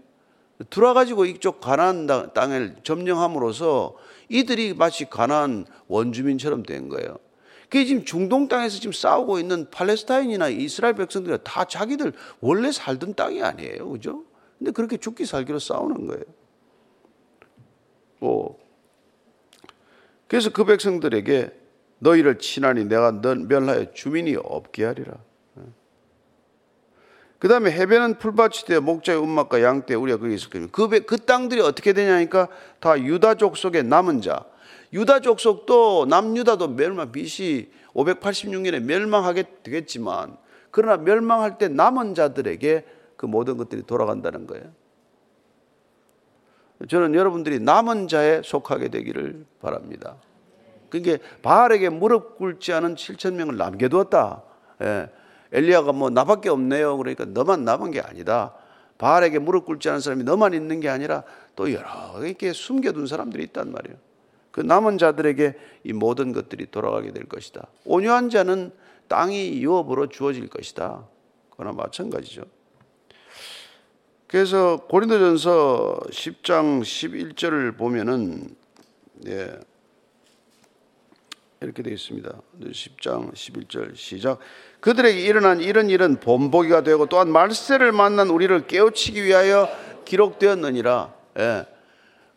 들어와가지고 0.70 1.26
이쪽 1.26 1.60
가나안 1.60 2.06
땅을 2.36 2.76
점령함으로써 2.84 3.96
이들이 4.30 4.74
마치 4.74 5.06
가나안 5.06 5.66
원주민처럼 5.88 6.64
된 6.64 6.90
거예요. 6.90 7.18
그게 7.64 7.86
지금 7.86 8.06
중동 8.06 8.48
땅에서 8.48 8.80
지금 8.80 8.94
싸우고 8.94 9.40
있는 9.40 9.70
팔레스타인이나 9.70 10.50
이스라엘 10.50 10.96
백성들이 10.96 11.38
다 11.44 11.66
자기들 11.66 12.14
원래 12.40 12.72
살던 12.72 13.16
땅이 13.16 13.44
아니에요. 13.44 13.90
그죠? 13.90 14.24
근데 14.58 14.72
그렇게 14.72 14.98
죽기 14.98 15.26
살기로 15.26 15.60
싸우는 15.60 16.08
거예요. 16.08 16.24
뭐. 18.20 18.58
그래서 20.28 20.52
그 20.52 20.66
백성들에게 20.66 21.52
너희를 22.00 22.40
친하니 22.40 22.86
내가 22.86 23.22
넌 23.22 23.48
멸하여 23.48 23.94
주민이 23.94 24.36
없게 24.36 24.86
하리라. 24.86 25.14
그 27.40 27.48
다음에 27.48 27.72
해변은 27.72 28.18
풀밭이 28.18 28.66
되어 28.66 28.82
목자의 28.82 29.20
운막과 29.20 29.62
양떼 29.62 29.94
우리가 29.94 30.18
거기 30.18 30.34
있을 30.36 30.50
겁니다. 30.50 30.72
그, 30.74 30.88
그 31.06 31.18
땅들이 31.18 31.62
어떻게 31.62 31.94
되냐니까 31.94 32.48
다 32.80 33.00
유다족 33.00 33.58
속의 33.58 33.84
남은 33.84 34.22
자. 34.22 34.46
유다족 34.94 35.40
속도 35.40 36.06
남유다도 36.10 36.70
멸망, 36.70 37.12
BC 37.12 37.70
586년에 37.94 38.82
멸망하게 38.82 39.44
되겠지만 39.64 40.38
그러나 40.72 40.98
멸망할 40.98 41.58
때 41.58 41.68
남은 41.68 42.16
자들에게 42.16 42.86
그 43.16 43.26
모든 43.26 43.58
것들이 43.58 43.84
돌아간다는 43.84 44.48
거예요. 44.48 44.66
저는 46.88 47.16
여러분들이 47.16 47.60
남은 47.60 48.08
자에 48.08 48.42
속하게 48.44 48.90
되기를 48.90 49.46
바랍니다. 49.60 50.18
그게 50.90 51.18
바알에게 51.42 51.90
무릎 51.90 52.38
꿇지 52.38 52.72
않은 52.74 52.96
7천 52.96 53.34
명을 53.34 53.58
남겨두었다. 53.58 54.44
예. 54.84 55.10
엘리야가 55.52 55.92
뭐 55.94 56.10
나밖에 56.10 56.50
없네요. 56.50 56.98
그러니까 56.98 57.26
너만 57.26 57.64
남은 57.66 57.92
게 57.92 58.02
아니다. 58.02 58.54
바알에게 58.98 59.40
무릎 59.40 59.66
꿇지 59.66 59.90
않은 59.90 60.00
사람이 60.02 60.24
너만 60.24 60.54
있는 60.54 60.80
게 60.80 60.90
아니라 60.90 61.24
또 61.56 61.72
여러 61.72 61.88
이렇게 62.24 62.54
숨겨둔 62.54 63.08
사람들이 63.08 63.44
있단 63.44 63.72
말이에요. 63.72 63.98
그 64.52 64.62
남은 64.62 64.98
자들에게 64.98 65.56
이 65.84 65.94
모든 65.94 66.34
것들이 66.34 66.72
돌아가게 66.72 67.12
될 67.12 67.26
것이다. 67.26 67.68
온유한 67.86 68.30
자는 68.30 68.72
땅이 69.08 69.62
유업으로 69.62 70.08
주어질 70.10 70.48
것이다. 70.48 71.06
그러나 71.56 71.76
마찬가지죠. 71.76 72.44
그래서 74.28 74.78
고린도전서 74.90 76.00
10장 76.10 76.82
11절을 76.82 77.78
보면은 77.78 78.56
예. 79.28 79.58
이렇게 81.62 81.82
되어 81.82 81.94
있습니다. 81.94 82.30
10장 82.62 83.34
11절 83.34 83.96
시작. 83.96 84.40
그들에게 84.80 85.20
일어난 85.20 85.60
이런 85.60 85.90
일은 85.90 86.20
본보기가 86.20 86.84
되고 86.84 87.08
또한 87.08 87.32
말세를 87.32 87.92
만난 87.92 88.30
우리를 88.30 88.68
깨우치기 88.68 89.24
위하여 89.24 89.68
기록되었느니라. 90.06 91.14
예. 91.40 91.66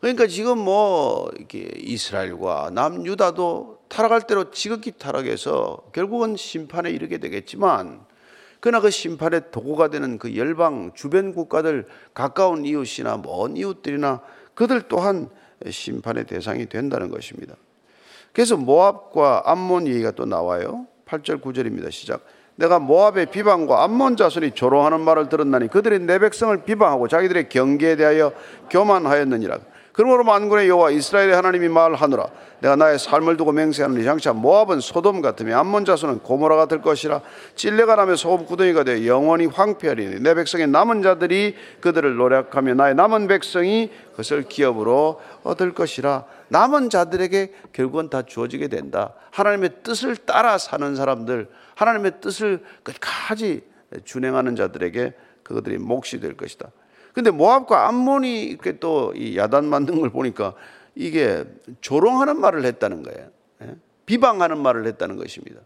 그러니까 0.01 0.27
지금 0.27 0.59
뭐 0.59 1.31
이렇게 1.37 1.71
이스라엘과 1.77 2.71
남유다도 2.73 3.81
타락할 3.89 4.23
대로 4.27 4.51
지극히 4.51 4.93
타락해서 4.93 5.91
결국은 5.93 6.37
심판에 6.37 6.91
이르게 6.91 7.19
되겠지만 7.19 8.07
그러나 8.61 8.81
그 8.81 8.91
심판의 8.91 9.51
도구가 9.51 9.89
되는 9.89 10.19
그 10.19 10.37
열방 10.37 10.93
주변 10.95 11.35
국가들 11.35 11.87
가까운 12.15 12.65
이웃이나 12.65 13.19
먼 13.19 13.57
이웃들이나 13.57 14.23
그들 14.55 14.83
또한 14.89 15.29
심판의 15.69 16.27
대상이 16.27 16.67
된다는 16.67 17.11
것입니다. 17.11 17.57
그래서 18.33 18.57
모압과 18.57 19.43
암몬 19.47 19.87
얘기가 19.87 20.13
또 20.13 20.25
나와요. 20.25 20.87
8절 21.07 21.43
9절입니다. 21.43 21.91
시작. 21.91 22.25
내가 22.57 22.79
모압의 22.79 23.27
비방과 23.27 23.83
암몬 23.85 24.17
자손이 24.17 24.53
조롱하는 24.53 25.01
말을 25.01 25.29
들었나니 25.29 25.69
그들이 25.69 25.99
내 25.99 26.19
백성을 26.19 26.57
비방하고 26.65 27.09
자기들의 27.09 27.49
경계에 27.49 27.97
대하여 27.97 28.33
교만하였느니라. 28.69 29.59
그러므로 30.01 30.25
만군의 30.25 30.67
여호와 30.71 30.93
이스라엘의 30.93 31.35
하나님이 31.35 31.69
말하노라. 31.69 32.29
내가 32.61 32.75
나의 32.75 32.99
삶을 32.99 33.37
두고 33.37 33.53
맹세하노니 33.53 34.03
장차 34.03 34.33
모압은 34.33 34.81
소돔 34.81 35.21
같으며 35.21 35.59
암몬 35.59 35.85
자손은 35.85 36.21
고모라가 36.21 36.69
될 36.69 36.81
것이라. 36.81 37.21
찔레가 37.55 37.97
나며 37.97 38.17
소금 38.17 38.47
구덩이가 38.47 38.85
되어 38.85 39.05
영원히 39.05 39.45
황폐하리니 39.45 40.21
내 40.21 40.35
백성의 40.35 40.69
남은 40.69 41.03
자들이 41.03 41.55
그들을 41.83 42.17
노력하며 42.17 42.73
나의 42.77 42.95
남은 42.95 43.29
백성이 43.29 43.91
그것을 44.13 44.45
기업으로 44.45 45.21
얻을 45.43 45.75
것이라. 45.75 46.25
남은 46.49 46.89
자들에게 46.89 47.53
결국은 47.75 48.09
다 48.09 48.23
주어지게 48.23 48.69
된다. 48.69 49.13
하나님의 49.33 49.83
뜻을 49.83 50.17
따라 50.17 50.57
사는 50.57 50.97
사람들 50.97 51.51
하나님의 51.75 52.23
뜻을 52.23 52.65
끝까지 52.85 53.65
준행하는 54.07 54.57
자들에게 54.57 55.13
그것들이 55.43 55.77
몫이 55.77 56.21
될 56.21 56.39
것이다 56.39 56.71
근데 57.13 57.31
모압과 57.31 57.89
암몬이 57.89 58.45
이렇게 58.45 58.79
또이 58.79 59.37
야단 59.37 59.67
만든 59.67 60.01
걸 60.01 60.11
보니까 60.11 60.55
이게 60.95 61.45
조롱하는 61.81 62.41
말을 62.41 62.65
했다는 62.65 63.03
거예요. 63.03 63.29
예? 63.63 63.75
비방하는 64.07 64.59
말을 64.59 64.87
했다는 64.87 65.17
것입니다. 65.17 65.61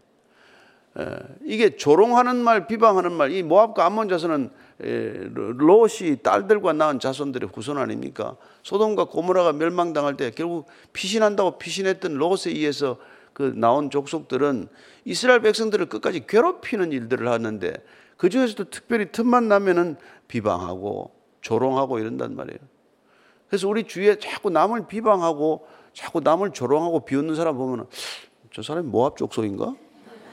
예, 0.99 1.05
이게 1.43 1.75
조롱하는 1.75 2.37
말, 2.37 2.67
비방하는 2.67 3.11
말, 3.11 3.31
이 3.31 3.43
모압과 3.43 3.85
암몬 3.85 4.07
자손은 4.09 4.49
예, 4.83 5.29
롯이 5.33 6.17
딸들과 6.21 6.73
낳은 6.73 6.99
자손들의 6.99 7.49
후손 7.53 7.77
아닙니까? 7.77 8.37
소돔과 8.63 9.05
고모라가 9.05 9.53
멸망당할 9.53 10.17
때 10.17 10.31
결국 10.31 10.67
피신한다고 10.93 11.57
피신했던 11.57 12.15
롯에 12.15 12.47
의해서 12.47 12.97
그 13.33 13.53
나온 13.55 13.89
족속들은 13.89 14.67
이스라엘 15.03 15.41
백성들을 15.41 15.87
끝까지 15.87 16.25
괴롭히는 16.27 16.91
일들을 16.91 17.27
하는데 17.27 17.73
그 18.17 18.29
중에서도 18.29 18.69
특별히 18.69 19.11
틈만 19.11 19.47
나면은 19.47 19.97
비방하고 20.27 21.14
조롱하고 21.45 21.99
이런단 21.99 22.35
말이에요. 22.35 22.57
그래서 23.47 23.67
우리 23.67 23.83
주위에 23.83 24.17
자꾸 24.17 24.49
남을 24.49 24.87
비방하고 24.87 25.67
자꾸 25.93 26.19
남을 26.19 26.51
조롱하고 26.51 27.05
비웃는 27.05 27.35
사람 27.35 27.57
보면 27.57 27.87
저 28.51 28.63
사람이 28.63 28.87
모압 28.87 29.15
족속인가? 29.15 29.75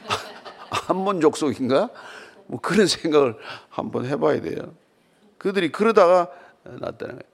한번 0.70 1.20
족속인가? 1.20 1.90
뭐 2.46 2.60
그런 2.60 2.86
생각을 2.86 3.36
한번 3.68 4.06
해봐야 4.06 4.40
돼요. 4.40 4.74
그들이 5.36 5.70
그러다가 5.70 6.30
났다는 6.64 7.18
거예요. 7.18 7.32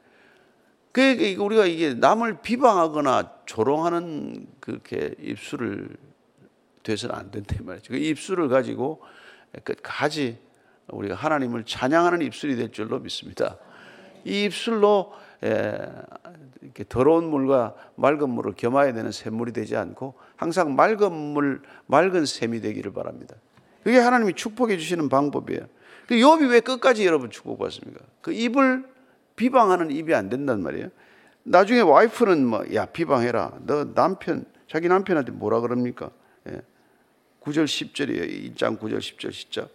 그 0.90 1.36
우리가 1.38 1.66
이게 1.66 1.94
남을 1.94 2.42
비방하거나 2.42 3.32
조롱하는 3.46 4.48
그렇게 4.58 5.14
입술을 5.20 5.96
돼서는 6.82 7.14
안 7.14 7.30
된다 7.30 7.54
말이죠. 7.60 7.92
그 7.92 7.96
입술을 7.96 8.48
가지고 8.48 9.02
끝까지 9.62 10.38
우리가 10.88 11.14
하나님을 11.14 11.64
찬양하는 11.64 12.22
입술이 12.22 12.56
될 12.56 12.72
줄로 12.72 12.98
믿습니다. 12.98 13.56
이 14.24 14.44
입술로 14.44 15.12
예, 15.44 15.78
이렇게 16.62 16.84
더러운 16.88 17.30
물과 17.30 17.74
맑은 17.94 18.28
물을 18.30 18.52
겸해야 18.56 18.92
되는 18.92 19.12
샘물이 19.12 19.52
되지 19.52 19.76
않고 19.76 20.14
항상 20.36 20.74
맑은 20.74 21.12
물, 21.12 21.62
맑은 21.86 22.26
샘이 22.26 22.60
되기를 22.60 22.92
바랍니다. 22.92 23.36
그게 23.84 23.98
하나님이 23.98 24.34
축복해 24.34 24.76
주시는 24.76 25.08
방법이에요. 25.08 25.62
그 26.08 26.14
욥이 26.14 26.50
왜 26.50 26.60
끝까지 26.60 27.06
여러분 27.06 27.30
축복받습니까? 27.30 28.00
그 28.20 28.32
입을 28.32 28.84
비방하는 29.36 29.90
입이 29.90 30.14
안 30.14 30.28
된단 30.28 30.62
말이에요. 30.62 30.88
나중에 31.44 31.80
와이프는 31.80 32.44
뭐, 32.46 32.64
야, 32.74 32.86
비방해라. 32.86 33.58
너 33.66 33.94
남편, 33.94 34.44
자기 34.68 34.88
남편한테 34.88 35.32
뭐라 35.32 35.60
그럽니까? 35.60 36.10
예. 36.48 36.60
9절 37.40 37.64
10절이에요. 37.64 38.56
1장 38.56 38.78
9절 38.78 38.98
10절 38.98 39.32
진짜. 39.32 39.68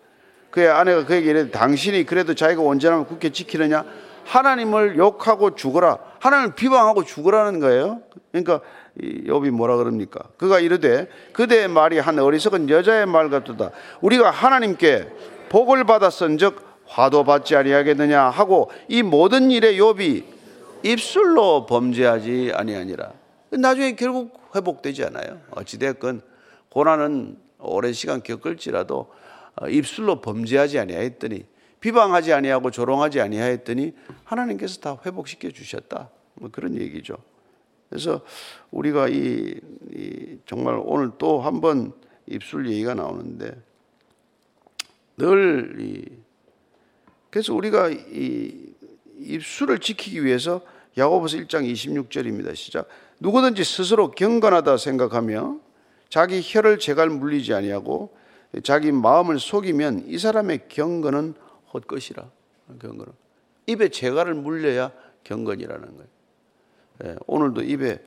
그의 0.51 0.69
아내가 0.69 1.05
그에게 1.05 1.31
이래 1.31 1.49
당신이 1.49 2.05
그래도 2.05 2.35
자기가 2.35 2.61
온전하면 2.61 3.07
굳게 3.07 3.31
지키느냐? 3.31 3.85
하나님을 4.25 4.97
욕하고 4.97 5.55
죽어라. 5.55 5.97
하나님을 6.19 6.55
비방하고 6.55 7.03
죽으라는 7.03 7.59
거예요. 7.59 8.01
그러니까 8.31 8.61
욥이 8.99 9.51
뭐라 9.51 9.77
그럽니까? 9.77 10.21
그가 10.37 10.59
이르되 10.59 11.07
그대의 11.33 11.67
말이 11.67 11.99
한 11.99 12.19
어리석은 12.19 12.69
여자의 12.69 13.05
말 13.05 13.29
같도다. 13.29 13.71
우리가 14.01 14.29
하나님께 14.29 15.07
복을 15.49 15.83
받았은즉 15.83 16.73
화도 16.85 17.23
받지 17.23 17.55
아니하겠느냐 17.55 18.23
하고 18.23 18.71
이 18.87 19.03
모든 19.03 19.51
일에 19.51 19.75
욥이 19.75 20.23
입술로 20.83 21.65
범죄하지 21.65 22.51
아니하니라. 22.53 23.11
나중에 23.51 23.95
결국 23.95 24.51
회복되지 24.55 25.05
않아요. 25.05 25.39
어찌 25.51 25.79
됐건 25.79 26.21
고난은 26.69 27.37
오랜 27.59 27.93
시간 27.93 28.21
겪을지라도 28.21 29.11
입술로 29.69 30.21
범죄하지 30.21 30.79
아니하였더니 30.79 31.45
비방하지 31.83 32.31
아니하고 32.31 32.71
조롱하지 32.71 33.19
아니하였더니 33.19 33.93
하나님께서 34.23 34.79
다 34.79 34.97
회복시켜 35.05 35.51
주셨다. 35.51 36.09
뭐 36.35 36.49
그런 36.49 36.77
얘기죠. 36.79 37.17
그래서 37.89 38.21
우리가 38.71 39.09
이, 39.09 39.59
이 39.91 40.37
정말 40.45 40.79
오늘 40.81 41.11
또 41.17 41.41
한 41.41 41.59
번 41.59 41.91
입술 42.25 42.69
얘기가 42.69 42.93
나오는데 42.93 43.61
늘 45.17 45.75
이, 45.81 46.05
그래서 47.29 47.53
우리가 47.53 47.89
이 47.89 48.73
입술을 49.19 49.79
지키기 49.79 50.23
위해서 50.23 50.61
야고보서 50.97 51.35
1장 51.35 51.69
26절입니다. 51.69 52.55
시작. 52.55 52.87
누구든지 53.19 53.65
스스로 53.65 54.11
경건하다 54.11 54.77
생각하며 54.77 55.59
자기 56.07 56.39
혀를 56.41 56.79
제갈 56.79 57.09
물리지 57.09 57.53
아니하고 57.53 58.15
자기 58.63 58.93
마음을 58.93 59.37
속이면 59.37 60.05
이 60.07 60.17
사람의 60.17 60.69
경건은 60.69 61.42
헛것이라 61.73 62.29
경건은 62.79 63.11
입에 63.67 63.89
재갈을 63.89 64.33
물려야 64.33 64.91
경건이라는 65.23 65.87
거예요. 65.87 66.07
예, 67.05 67.15
오늘도 67.27 67.61
입에 67.63 67.99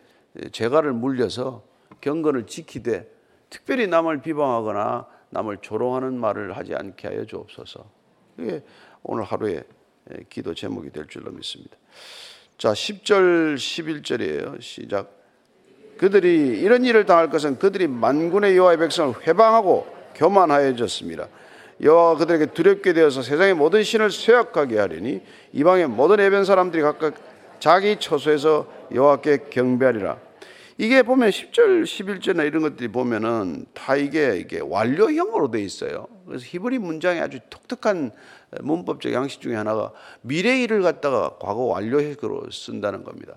재갈을 0.52 0.92
물려서 0.92 1.62
경건을 2.00 2.46
지키되 2.46 3.10
특별히 3.50 3.86
남을 3.86 4.20
비방하거나 4.22 5.06
남을 5.30 5.58
조롱하는 5.60 6.18
말을 6.18 6.56
하지 6.56 6.74
않게 6.74 7.08
하여 7.08 7.24
주옵소서. 7.24 7.84
이게 8.38 8.62
오늘 9.02 9.24
하루의 9.24 9.64
기도 10.28 10.54
제목이 10.54 10.90
될 10.90 11.06
줄로 11.08 11.30
믿습니다. 11.32 11.76
자, 12.58 12.72
10절 12.72 13.56
11절이에요. 13.56 14.60
시작. 14.60 15.12
그들이 15.98 16.60
이런 16.60 16.84
일을 16.84 17.06
당할 17.06 17.30
것은 17.30 17.58
그들이 17.58 17.86
만군의 17.86 18.56
여호와의 18.56 18.78
백성을 18.78 19.26
회방하고 19.26 19.86
교만하여졌습니다. 20.14 21.28
여호와가 21.80 22.18
그들에게 22.18 22.46
두렵게 22.46 22.92
되어서 22.92 23.22
세상의 23.22 23.54
모든 23.54 23.82
신을 23.82 24.10
쇠약하게 24.10 24.78
하리니 24.78 25.22
이방의 25.52 25.88
모든 25.88 26.20
해변 26.20 26.44
사람들이 26.44 26.82
각각 26.82 27.14
자기 27.60 27.96
처소에서 27.98 28.66
여호와께 28.94 29.48
경배하리라. 29.50 30.18
이게 30.78 31.02
보면 31.02 31.30
10절, 31.30 31.84
11절이나 31.84 32.46
이런 32.46 32.62
것들이 32.62 32.88
보면은 32.88 33.64
다 33.72 33.96
이게 33.96 34.36
이게 34.38 34.60
완료형으로 34.60 35.50
돼 35.50 35.62
있어요. 35.62 36.06
그래서 36.26 36.44
히브리 36.46 36.78
문장이 36.78 37.18
아주 37.20 37.38
독특한 37.48 38.10
문법적 38.60 39.12
양식 39.12 39.40
중에 39.40 39.54
하나가 39.54 39.92
미래 40.20 40.60
일을 40.62 40.82
갖다가 40.82 41.36
과거 41.40 41.62
완료형으로 41.62 42.50
쓴다는 42.50 43.04
겁니다. 43.04 43.36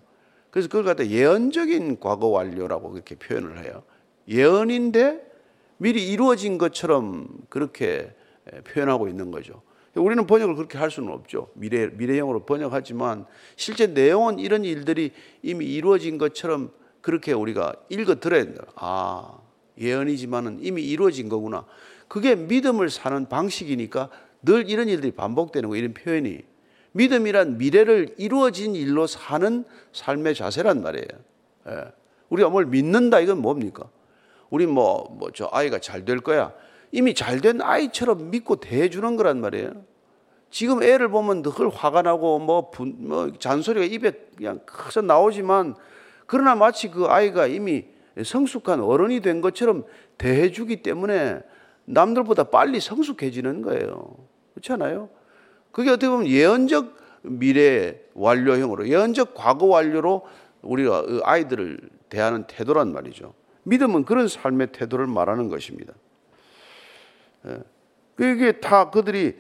그래서 0.52 0.68
그걸 0.68 0.84
갖다 0.84 1.08
예언적인 1.08 2.00
과거 2.00 2.28
완료라고 2.28 2.92
그렇게 2.92 3.16
표현을 3.16 3.64
해요. 3.64 3.84
예언인데 4.28 5.30
미리 5.78 6.10
이루어진 6.12 6.58
것처럼 6.58 7.28
그렇게 7.48 7.86
에, 7.90 8.19
표현하고 8.66 9.08
있는 9.08 9.32
거죠. 9.32 9.62
우리는 9.96 10.26
번역을 10.28 10.56
그렇게 10.56 10.78
할 10.78 10.92
수는 10.92 11.12
없죠. 11.12 11.50
미래 11.56 11.88
미래형으로 11.88 12.46
번역하지만 12.46 13.26
실제 13.56 13.88
내용은 13.88 14.40
이런 14.40 14.64
일들이 14.64 15.12
이미 15.42 15.66
이루어진 15.66 16.18
것처럼 16.18 16.72
그렇게 17.02 17.34
우리가 17.34 17.74
읽어 17.90 18.20
들어야 18.20 18.44
된다. 18.44 18.64
아, 18.76 19.40
예언이지만은 19.80 20.60
이미 20.62 20.84
이루어진 20.84 21.28
거구나. 21.30 21.66
그게 22.08 22.36
믿음을 22.36 22.90
사는 22.90 23.28
방식이니까 23.28 24.10
늘 24.44 24.70
이런 24.70 24.88
일들이 24.90 25.12
반복되는 25.12 25.70
거 25.70 25.76
이런 25.76 25.94
표현이 25.94 26.40
믿음이란 26.92 27.58
미래를 27.58 28.16
이루어진 28.18 28.76
일로 28.76 29.06
사는 29.08 29.64
삶의 29.94 30.36
자세란 30.36 30.82
말이에요. 30.82 31.08
예. 31.68 31.92
우리가 32.30 32.50
뭘 32.50 32.66
믿는다 32.66 33.20
이건 33.20 33.40
뭡니까? 33.42 33.90
우리 34.50 34.66
뭐 34.66 35.18
뭐 35.20 35.32
저 35.34 35.50
아이가 35.52 35.80
잘 35.80 36.06
될 36.06 36.20
거야. 36.20 36.54
이미 36.92 37.14
잘 37.14 37.42
된 37.42 37.62
아이처럼 37.62 38.32
믿고 38.32 38.58
대해주는 38.58 39.16
거란 39.16 39.42
말이에요. 39.42 39.72
지금 40.50 40.82
애를 40.82 41.10
보면 41.10 41.44
늘 41.44 41.70
화가 41.70 42.02
나고 42.02 42.40
뭐, 42.40 42.72
분, 42.72 42.96
뭐 42.98 43.32
잔소리가 43.38 43.86
입에 43.86 44.12
그냥 44.36 44.60
커서 44.66 45.02
나오지만 45.02 45.76
그러나 46.26 46.56
마치 46.56 46.90
그 46.90 47.06
아이가 47.06 47.48
이미 47.48 47.86
성숙한 48.24 48.82
어른이 48.82 49.22
된 49.22 49.42
것처럼 49.42 49.86
대해주기 50.18 50.82
때문에 50.82 51.42
남들보다 51.86 52.46
빨리 52.46 52.80
성숙해지는 52.80 53.62
거예요. 53.62 54.16
그렇지 54.54 54.74
않아요? 54.74 55.10
그게 55.72 55.92
어떻게 55.92 56.10
보면 56.10 56.28
예언적 56.28 56.98
미래 57.22 58.00
완료형으로, 58.14 58.88
예언적 58.88 59.34
과거 59.36 59.66
완료로 59.68 60.26
우리가 60.62 61.04
그 61.04 61.22
아이들을 61.24 61.80
대하는 62.10 62.46
태도란 62.48 62.92
말이죠. 62.92 63.34
믿음은 63.64 64.06
그런 64.06 64.28
삶의 64.28 64.72
태도를 64.72 65.08
말하는 65.08 65.50
것입니다. 65.50 65.94
예. 67.48 67.60
그게 68.16 68.60
다 68.60 68.90
그들이 68.90 69.38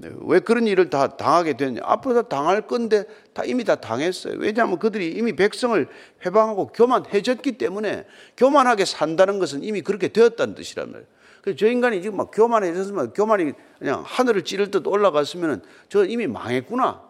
왜 0.00 0.40
그런 0.40 0.66
일을 0.66 0.88
다 0.88 1.16
당하게 1.16 1.56
됐냐? 1.56 1.80
앞으로 1.84 2.14
다 2.14 2.22
당할 2.28 2.66
건데 2.66 3.04
다 3.34 3.44
이미 3.44 3.64
다 3.64 3.74
당했어요. 3.76 4.36
왜냐하면 4.38 4.78
그들이 4.78 5.10
이미 5.10 5.34
백성을 5.34 5.86
회방하고 6.24 6.68
교만해졌기 6.68 7.58
때문에 7.58 8.06
교만하게 8.36 8.84
산다는 8.84 9.38
것은 9.38 9.62
이미 9.62 9.82
그렇게 9.82 10.08
되었다는 10.08 10.54
뜻이란 10.54 10.92
말이에요. 10.92 11.06
그래서 11.42 11.56
저 11.58 11.66
인간이 11.66 12.00
지금 12.00 12.16
막 12.16 12.30
교만해졌으면 12.32 13.12
교만이 13.12 13.52
그냥 13.78 14.02
하늘을 14.06 14.44
찌를 14.44 14.70
듯 14.70 14.86
올라갔으면 14.86 15.62
저 15.88 16.04
이미 16.04 16.26
망했구나. 16.26 17.02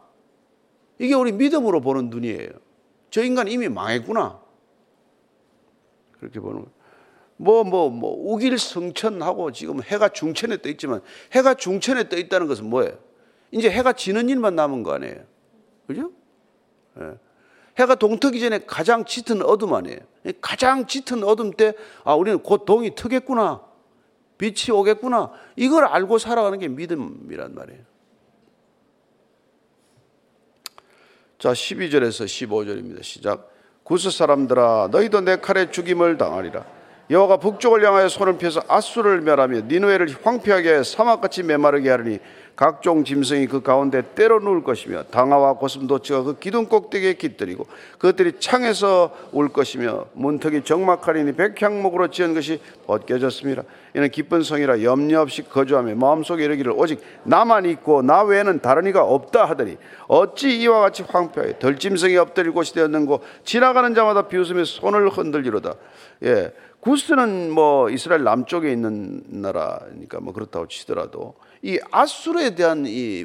이게 0.99 1.15
우리 1.15 1.33
믿음으로 1.33 1.81
보는 1.81 2.11
눈이에요. 2.11 2.51
저 3.11 3.23
인간 3.23 3.47
이미 3.47 3.69
망했구나. 3.69 4.41
그렇게 6.19 6.41
보는 6.41 6.63
거예요. 6.63 6.82
뭐, 7.43 7.65
뭐, 7.65 7.91
뭐, 7.91 8.15
우길성천하고 8.35 9.51
지금 9.51 9.83
해가 9.83 10.11
중천에 10.11 10.63
떠 10.63 10.69
있지만 10.69 11.01
해가 11.33 11.55
중천에 11.55 12.09
떠 12.09 12.17
있다는 12.17 12.47
것은 12.47 12.71
뭐예요? 12.71 12.97
이제 13.51 13.69
해가 13.69 13.95
지는 13.95 14.29
일만 14.29 14.55
남은 14.55 14.85
거 14.85 14.93
아니에요? 14.93 15.25
그죠? 15.89 16.13
예. 17.01 17.19
해가 17.81 17.97
동트기 17.97 18.39
전에 18.39 18.61
가장 18.65 19.05
짙은 19.05 19.43
어둠 19.43 19.75
아니에요? 19.75 19.99
가장 20.41 20.87
짙은 20.87 21.25
어둠 21.25 21.51
때, 21.51 21.75
아, 22.05 22.15
우리는 22.15 22.39
곧 22.39 22.65
동이 22.65 22.95
트겠구나. 22.95 23.61
빛이 24.39 24.71
오겠구나. 24.71 25.33
이걸 25.57 25.87
알고 25.87 26.19
살아가는 26.19 26.57
게 26.61 26.69
믿음이란 26.69 27.57
말이에요. 27.57 27.81
자, 31.41 31.53
12절에서 31.53 32.25
15절입니다. 32.25 33.03
시작. 33.03 33.51
구스 33.83 34.13
사람들아, 34.13 34.91
너희도 34.93 35.23
내 35.23 35.39
칼에 35.39 35.73
죽임을 35.73 36.19
당하리라. 36.19 36.82
여호와가 37.13 37.37
북쪽을 37.37 37.85
향하여 37.85 38.09
손을 38.09 38.39
펴서 38.39 38.63
아수를 38.69 39.21
멸하며 39.21 39.63
니누에를 39.69 40.09
황폐하게 40.23 40.83
사막같이 40.83 41.43
메마르게 41.43 41.91
하리니 41.91 42.19
각종 42.57 43.05
짐승이 43.05 43.49
그 43.49 43.61
가운데 43.61 44.03
때려 44.15 44.39
누울 44.39 44.63
것이며 44.63 45.05
당화와 45.05 45.55
고슴도치가 45.55 46.23
그 46.23 46.39
기둥 46.39 46.67
꼭대기에 46.67 47.15
깃들이고 47.15 47.67
그것들이 47.99 48.41
창에서 48.41 49.15
울 49.33 49.51
것이며 49.51 50.07
문턱이 50.15 50.65
적막하리니 50.65 51.33
백향목으로 51.33 52.09
지은 52.09 52.33
것이 52.33 52.61
벗겨졌습니다. 52.87 53.63
이는 53.95 54.09
기쁜 54.11 54.43
성이라 54.43 54.83
염려 54.83 55.21
없이 55.21 55.43
거주하며 55.43 55.95
마음속에 55.97 56.45
이르기를 56.45 56.73
오직 56.75 57.03
나만 57.25 57.67
있고 57.67 58.01
나 58.01 58.23
외에는 58.23 58.61
다른 58.61 58.87
이가 58.87 59.03
없다 59.03 59.45
하더니 59.45 59.77
어찌 60.09 60.61
이와 60.61 60.81
같이 60.81 61.05
황폐하게 61.07 61.59
덜짐승이 61.59 62.17
엎드릴 62.17 62.53
곳이 62.53 62.73
되었는고 62.75 63.21
지나가는 63.45 63.95
자마다 63.95 64.29
비웃으며 64.29 64.65
손을 64.65 65.11
흔들리로다. 65.11 65.75
예. 66.25 66.53
구스는 66.83 67.53
뭐 67.53 67.91
이스라엘 67.91 68.25
남쪽에 68.25 68.73
있는 68.73 69.23
나라니까 69.29 70.19
뭐 70.19 70.33
그렇다고 70.33 70.67
치더라도 70.67 71.37
이 71.63 71.79
아수르에 71.93 72.57
대한 72.57 72.85
이 72.87 73.25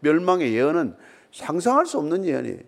멸망의 0.00 0.54
예언은 0.54 0.96
상상할 1.30 1.84
수 1.84 1.98
없는 1.98 2.24
예언이에요. 2.24 2.60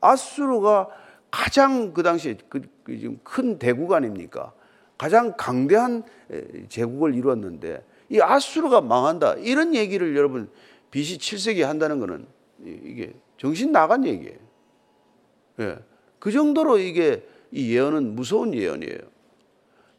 아수르가 0.00 0.88
가장 1.30 1.94
그 1.94 2.02
당시에 2.02 2.36
그, 2.48 2.62
그큰 2.82 3.60
대국 3.60 3.92
아닙니까? 3.92 4.52
가장 4.98 5.34
강대한 5.36 6.02
제국을 6.68 7.14
이루었는데 7.14 7.84
이 8.08 8.20
아수르가 8.20 8.80
망한다 8.80 9.34
이런 9.34 9.76
얘기를 9.76 10.16
여러분 10.16 10.50
BC 10.90 11.18
7세기 11.18 11.62
한다는 11.62 12.00
것은 12.00 12.26
이게 12.64 13.12
정신 13.36 13.70
나간 13.70 14.04
얘기예요. 14.04 14.38
예. 15.60 15.78
그 16.18 16.32
정도로 16.32 16.78
이게 16.78 17.24
이 17.52 17.72
예언은 17.72 18.16
무서운 18.16 18.52
예언이에요. 18.52 19.13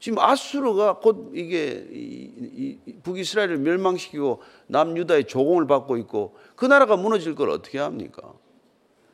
지금 0.06 0.20
아수르가 0.20 1.00
곧 1.00 1.32
이게 1.34 2.94
북이스라엘을 3.02 3.58
멸망시키고 3.58 4.40
남유다의 4.68 5.26
조공을 5.26 5.66
받고 5.66 5.98
있고 5.98 6.36
그 6.56 6.68
나라가 6.68 6.96
무너질 6.96 7.34
걸 7.34 7.50
어떻게 7.50 7.80
합니까? 7.80 8.22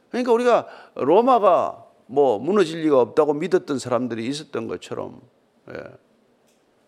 그러니까 0.10 0.34
우리가 0.34 0.68
로마가 0.96 1.86
뭐 2.08 2.40
무너질 2.40 2.82
리가 2.82 3.00
없다고 3.00 3.36
믿었던 3.36 3.80
사람들이 3.80 4.28
있었던 4.28 4.68
것처럼 4.68 5.22
예. 5.70 5.82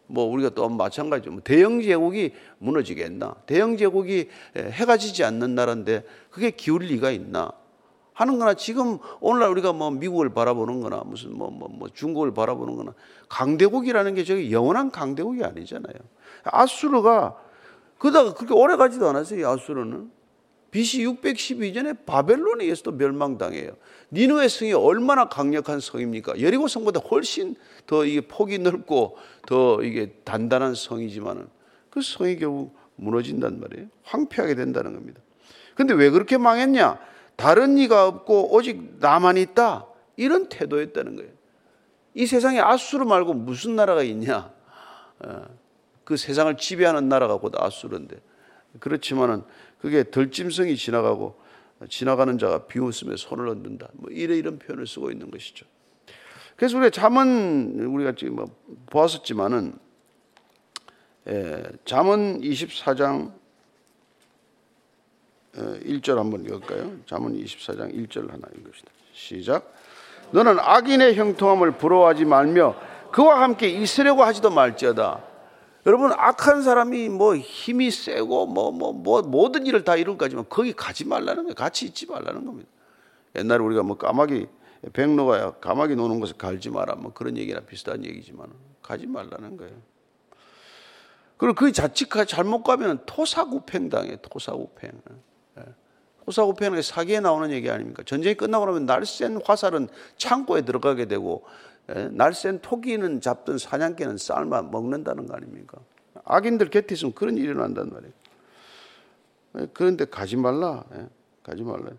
뭐 0.07 0.25
우리가 0.25 0.49
또 0.49 0.67
마찬가지죠. 0.67 1.31
뭐 1.31 1.41
대영 1.41 1.81
제국이 1.81 2.33
무너지겠나? 2.57 3.35
대영 3.45 3.77
제국이 3.77 4.27
해가 4.53 4.97
지지 4.97 5.23
않는 5.23 5.55
나라인데 5.55 6.03
그게 6.29 6.51
기울 6.51 6.81
리가 6.81 7.09
있나? 7.11 7.53
하는 8.13 8.39
거나 8.39 8.53
지금 8.53 8.99
오늘날 9.19 9.49
우리가 9.49 9.73
뭐 9.73 9.91
미국을 9.91 10.29
바라보는 10.33 10.81
거나 10.81 11.03
무슨 11.05 11.35
뭐, 11.35 11.49
뭐, 11.49 11.67
뭐 11.69 11.89
중국을 11.93 12.33
바라보는 12.33 12.75
거나 12.75 12.93
강대국이라는 13.29 14.15
게 14.15 14.23
저기 14.23 14.51
영원한 14.51 14.91
강대국이 14.91 15.43
아니잖아요. 15.43 15.95
아수르가 16.43 17.37
그다가 17.97 18.33
그렇게 18.33 18.53
오래 18.53 18.75
가지도 18.75 19.07
않았어요. 19.09 19.47
아수르는. 19.47 20.11
BC 20.71 21.05
612년에 21.05 22.03
바벨론에 22.05 22.63
의해서도 22.63 22.93
멸망당해요. 22.93 23.73
니누의 24.11 24.49
성이 24.49 24.73
얼마나 24.73 25.29
강력한 25.29 25.79
성입니까? 25.79 26.41
여리고 26.41 26.67
성보다 26.67 26.99
훨씬 26.99 27.55
더 27.85 28.03
이게 28.05 28.21
폭이 28.21 28.57
넓고 28.57 29.17
더 29.45 29.83
이게 29.83 30.13
단단한 30.23 30.73
성이지만은 30.73 31.47
그 31.91 32.01
성이 32.01 32.37
결국 32.37 32.75
무너진단 32.95 33.59
말이에요. 33.59 33.87
황폐하게 34.03 34.55
된다는 34.55 34.93
겁니다. 34.93 35.21
근데 35.75 35.93
왜 35.93 36.09
그렇게 36.09 36.37
망했냐? 36.37 36.99
다른 37.35 37.77
이가 37.77 38.07
없고 38.07 38.53
오직 38.53 38.99
나만 38.99 39.37
있다. 39.37 39.87
이런 40.15 40.49
태도였다는 40.49 41.15
거예요. 41.15 41.31
이 42.13 42.25
세상에 42.25 42.59
아수르 42.59 43.05
말고 43.05 43.33
무슨 43.33 43.75
나라가 43.75 44.03
있냐? 44.03 44.53
어, 45.19 45.45
그 46.03 46.17
세상을 46.17 46.55
지배하는 46.57 47.09
나라가 47.09 47.37
곧 47.37 47.53
아수르인데 47.55 48.17
그렇지만은 48.79 49.43
그게 49.79 50.09
덜짐승이 50.09 50.75
지나가고 50.75 51.41
지나가는 51.89 52.37
자가 52.37 52.67
비웃으며 52.67 53.17
손을 53.17 53.47
얹는다. 53.47 53.89
뭐 53.93 54.09
이런 54.11 54.37
이런 54.37 54.59
표현을 54.59 54.87
쓰고 54.87 55.11
있는 55.11 55.31
것이죠. 55.31 55.65
그래서 56.55 56.77
우리가 56.77 56.91
잠언 56.91 57.79
우리가 57.79 58.13
지금 58.13 58.35
뭐 58.35 58.45
보았었지만은 58.87 59.77
예, 61.27 61.63
잠언 61.85 62.41
24장 62.41 63.33
1절 65.55 66.17
어, 66.17 66.19
한번 66.19 66.43
읽을까요? 66.45 66.97
잠언 67.05 67.33
24장 67.33 67.93
1절 67.93 68.29
하나 68.29 68.47
읽읍시다. 68.57 68.91
시작. 69.13 69.73
너는 70.31 70.57
악인의 70.59 71.15
형통함을 71.15 71.73
부러워하지 71.73 72.25
말며 72.25 72.75
그와 73.11 73.41
함께 73.41 73.69
있으려고 73.69 74.23
하지도 74.23 74.49
말지어다. 74.49 75.21
여러분 75.85 76.11
악한 76.13 76.63
사람이 76.63 77.09
뭐 77.09 77.35
힘이 77.35 77.91
세고 77.91 78.45
뭐 78.47 78.71
뭐 78.71 78.93
뭐 78.93 79.21
모든 79.21 79.65
일을 79.65 79.83
다 79.83 79.95
이룰 79.95 80.17
까지만 80.17 80.45
거기 80.49 80.73
가지 80.73 81.05
말라는 81.05 81.43
거예요. 81.43 81.53
같이 81.53 81.85
있지 81.85 82.07
말라는 82.07 82.45
겁니다. 82.45 82.69
옛날에 83.35 83.61
우리가 83.63 83.83
뭐 83.83 83.97
까마귀 83.97 84.47
백로가 84.93 85.59
까마귀 85.59 85.95
노는 85.95 86.19
것을 86.19 86.37
갈지 86.37 86.69
마라 86.69 86.95
뭐 86.95 87.13
그런 87.13 87.37
얘기나 87.37 87.59
비슷한 87.59 88.03
얘기지만 88.03 88.47
가지 88.81 89.05
말라는 89.05 89.57
거예요. 89.57 89.73
그리고 91.37 91.55
그 91.55 91.71
자칫 91.71 92.09
잘못 92.27 92.63
가면 92.63 93.01
토사구팽 93.05 93.89
당해 93.89 94.17
토사구팽. 94.21 94.91
호사구패는 96.25 96.81
사기에 96.81 97.19
나오는 97.19 97.51
얘기 97.51 97.69
아닙니까? 97.69 98.03
전쟁이 98.05 98.35
끝나고 98.35 98.65
나면 98.65 98.85
날쌘 98.85 99.41
화살은 99.45 99.89
창고에 100.17 100.61
들어가게 100.61 101.05
되고 101.05 101.43
예, 101.89 102.09
날쌘 102.11 102.59
토기는 102.61 103.19
잡든 103.19 103.57
사냥개는 103.57 104.17
삶아 104.17 104.63
먹는다는 104.63 105.27
거 105.27 105.35
아닙니까? 105.35 105.79
악인들 106.23 106.69
곁에 106.69 106.95
있으면 106.95 107.13
그런 107.13 107.37
일이 107.37 107.47
일어난단 107.47 107.89
말이에요. 107.89 108.13
예, 109.59 109.67
그런데 109.73 110.05
가지 110.05 110.37
말라. 110.37 110.85
예, 110.95 111.07
가지 111.43 111.61
말라. 111.63 111.91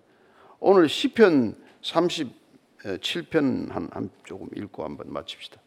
오늘 0.59 0.88
시편 0.88 1.55
37편 1.83 3.71
한, 3.71 3.88
한 3.93 4.11
조금 4.25 4.49
읽고 4.57 4.85
한번 4.85 5.12
마칩시다. 5.12 5.61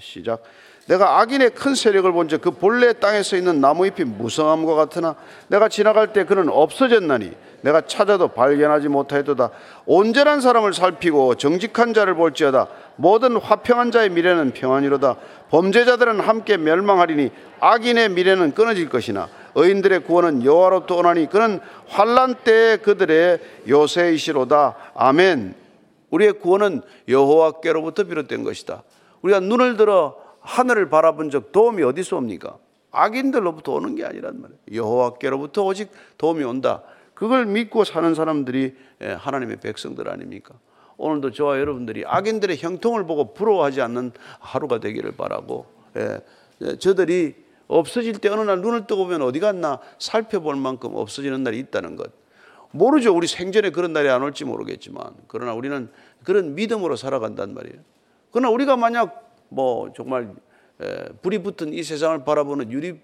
시작. 0.00 0.42
내가 0.86 1.20
악인의 1.20 1.50
큰 1.50 1.74
세력을 1.74 2.10
본즉 2.12 2.42
그 2.42 2.50
본래 2.50 2.92
땅에 2.92 3.22
서 3.22 3.36
있는 3.36 3.60
나무잎이 3.60 4.04
무성함과 4.04 4.74
같으나 4.74 5.14
내가 5.48 5.68
지나갈 5.68 6.12
때 6.12 6.24
그는 6.24 6.48
없어졌나니 6.48 7.32
내가 7.62 7.80
찾아도 7.80 8.28
발견하지 8.28 8.88
못하였도다. 8.88 9.50
온전한 9.86 10.42
사람을 10.42 10.74
살피고 10.74 11.36
정직한 11.36 11.94
자를 11.94 12.14
볼지어다. 12.14 12.68
모든 12.96 13.36
화평한 13.36 13.90
자의 13.90 14.10
미래는 14.10 14.50
평안이로다. 14.52 15.16
범죄자들은 15.48 16.20
함께 16.20 16.58
멸망하리니 16.58 17.30
악인의 17.60 18.10
미래는 18.10 18.52
끊어질 18.52 18.90
것이나 18.90 19.28
의인들의 19.54 20.00
구원은 20.00 20.44
여호와로부터 20.44 20.96
오나니 20.96 21.30
그는 21.30 21.60
환란 21.86 22.34
때에 22.44 22.76
그들의 22.78 23.38
요새이시로다. 23.68 24.74
아멘. 24.94 25.54
우리의 26.10 26.34
구원은 26.34 26.82
여호와께로부터 27.08 28.04
비롯된 28.04 28.44
것이다. 28.44 28.82
우리가 29.24 29.40
눈을 29.40 29.76
들어 29.76 30.16
하늘을 30.40 30.90
바라본 30.90 31.30
적 31.30 31.50
도움이 31.50 31.82
어디서 31.82 32.18
옵니까? 32.18 32.58
악인들로부터 32.90 33.72
오는 33.72 33.94
게 33.94 34.04
아니란 34.04 34.40
말이에요. 34.40 34.60
여호와께로부터 34.72 35.64
오직 35.64 35.90
도움이 36.18 36.44
온다. 36.44 36.82
그걸 37.14 37.46
믿고 37.46 37.84
사는 37.84 38.14
사람들이 38.14 38.74
예, 39.00 39.06
하나님의 39.06 39.60
백성들 39.60 40.10
아닙니까? 40.10 40.54
오늘도 40.98 41.32
저와 41.32 41.58
여러분들이 41.58 42.04
악인들의 42.06 42.58
형통을 42.58 43.06
보고 43.06 43.32
부러워하지 43.32 43.80
않는 43.80 44.12
하루가 44.40 44.78
되기를 44.78 45.12
바라고 45.12 45.66
예, 45.96 46.20
예, 46.60 46.76
저들이 46.76 47.34
없어질 47.66 48.18
때 48.18 48.28
어느 48.28 48.42
날 48.42 48.60
눈을 48.60 48.86
뜨고 48.86 49.04
보면 49.04 49.22
어디 49.22 49.40
갔나 49.40 49.80
살펴볼 49.98 50.54
만큼 50.56 50.94
없어지는 50.94 51.42
날이 51.42 51.58
있다는 51.60 51.96
것. 51.96 52.12
모르죠. 52.72 53.16
우리 53.16 53.26
생전에 53.26 53.70
그런 53.70 53.94
날이 53.94 54.10
안 54.10 54.22
올지 54.22 54.44
모르겠지만 54.44 55.14
그러나 55.28 55.54
우리는 55.54 55.88
그런 56.24 56.54
믿음으로 56.54 56.96
살아간단 56.96 57.54
말이에요. 57.54 57.93
그러나 58.34 58.50
우리가 58.50 58.76
만약 58.76 59.32
뭐 59.48 59.92
정말 59.94 60.34
불이 61.22 61.44
붙은 61.44 61.72
이 61.72 61.84
세상을 61.84 62.24
바라보는 62.24 62.72
유리 62.72 63.00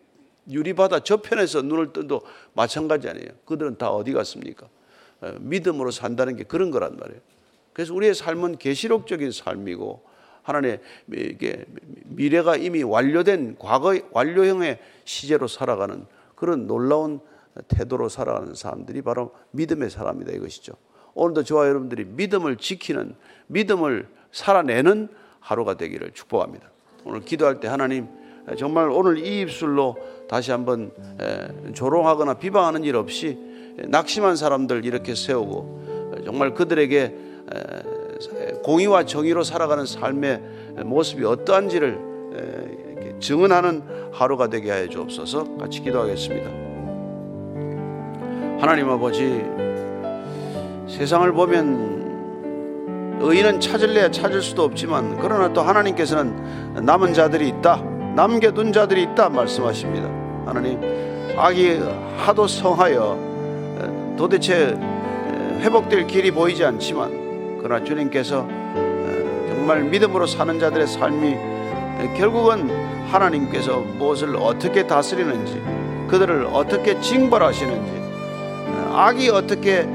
유리바다 0.51 1.01
저편에서 1.01 1.63
눈을 1.63 1.93
떠도 1.93 2.23
마찬가지 2.53 3.09
아니에요. 3.09 3.29
그들은 3.45 3.79
다 3.79 3.93
어디 3.93 4.13
갔습니까? 4.13 4.67
믿음으로 5.39 5.93
산다는 5.93 6.35
게 6.35 6.43
그런 6.43 6.73
거란 6.73 6.97
말이에요. 6.97 7.21
그래서 7.73 7.95
우리의 7.95 8.15
삶은 8.15 8.57
계시록적인 8.57 9.31
삶이고 9.31 10.03
하나님의 10.43 10.81
이게 11.13 11.65
미래가 12.07 12.57
이미 12.57 12.83
완료된 12.83 13.55
과거 13.57 13.97
완료형의 14.11 14.81
시제로 15.05 15.47
살아가는 15.47 16.07
그런 16.35 16.67
놀라운 16.67 17.21
태도로 17.69 18.09
살아가는 18.09 18.53
사람들이 18.55 19.03
바로 19.03 19.33
믿음의 19.53 19.91
사람이다 19.91 20.33
이것이죠. 20.33 20.73
오늘도 21.15 21.45
저와 21.45 21.69
여러분들이 21.69 22.05
믿음을 22.05 22.57
지키는 22.57 23.15
믿음을 23.47 24.09
살아내는 24.33 25.20
하루가 25.41 25.75
되기를 25.75 26.13
축복합니다. 26.13 26.71
오늘 27.05 27.21
기도할 27.21 27.61
때 27.61 27.69
하나님 27.69 28.09
정말 28.59 28.89
오늘 28.91 29.19
이 29.19 29.41
입술로 29.41 29.97
다시 30.29 30.51
한번 30.51 30.93
조롱하거나 31.75 32.35
비방하는 32.35 32.85
일 32.85 32.97
없이 32.97 33.39
낙심한 33.89 34.37
사람들 34.37 34.85
이렇게 34.85 35.15
세우고 35.15 36.23
정말 36.25 36.55
그들에게 36.55 37.15
공의와 38.63 39.05
정의로 39.05 39.43
살아가는 39.43 39.87
삶의 39.87 40.43
모습이 40.85 41.25
어떠한지를 41.25 43.19
증언하는 43.21 43.83
하루가 44.13 44.49
되게 44.49 44.71
하여 44.71 44.89
주옵소서 44.89 45.57
같이 45.57 45.81
기도하겠습니다. 45.83 46.51
하나님 48.61 48.91
아버지 48.91 49.43
세상을 50.89 51.33
보면 51.33 52.00
의인은 53.21 53.61
찾을래야 53.61 54.11
찾을 54.11 54.41
수도 54.41 54.63
없지만 54.65 55.19
그러나 55.21 55.53
또 55.53 55.61
하나님께서는 55.61 56.85
남은 56.85 57.13
자들이 57.13 57.49
있다. 57.49 57.83
남겨둔 58.17 58.73
자들이 58.73 59.03
있다 59.03 59.29
말씀하십니다. 59.29 60.09
하나님 60.47 60.81
악이 61.37 61.81
하도 62.17 62.47
성하여 62.47 63.19
도대체 64.17 64.75
회복될 65.61 66.07
길이 66.07 66.31
보이지 66.31 66.65
않지만 66.65 67.59
그러나 67.63 67.85
주님께서 67.85 68.49
정말 69.49 69.85
믿음으로 69.85 70.27
사는 70.27 70.59
자들의 70.59 70.87
삶이 70.87 71.37
결국은 72.17 72.71
하나님께서 73.11 73.79
무엇을 73.99 74.37
어떻게 74.37 74.87
다스리는지 74.87 75.63
그들을 76.09 76.49
어떻게 76.53 76.99
징벌하시는지 77.01 78.01
악이 78.93 79.29
어떻게 79.29 79.87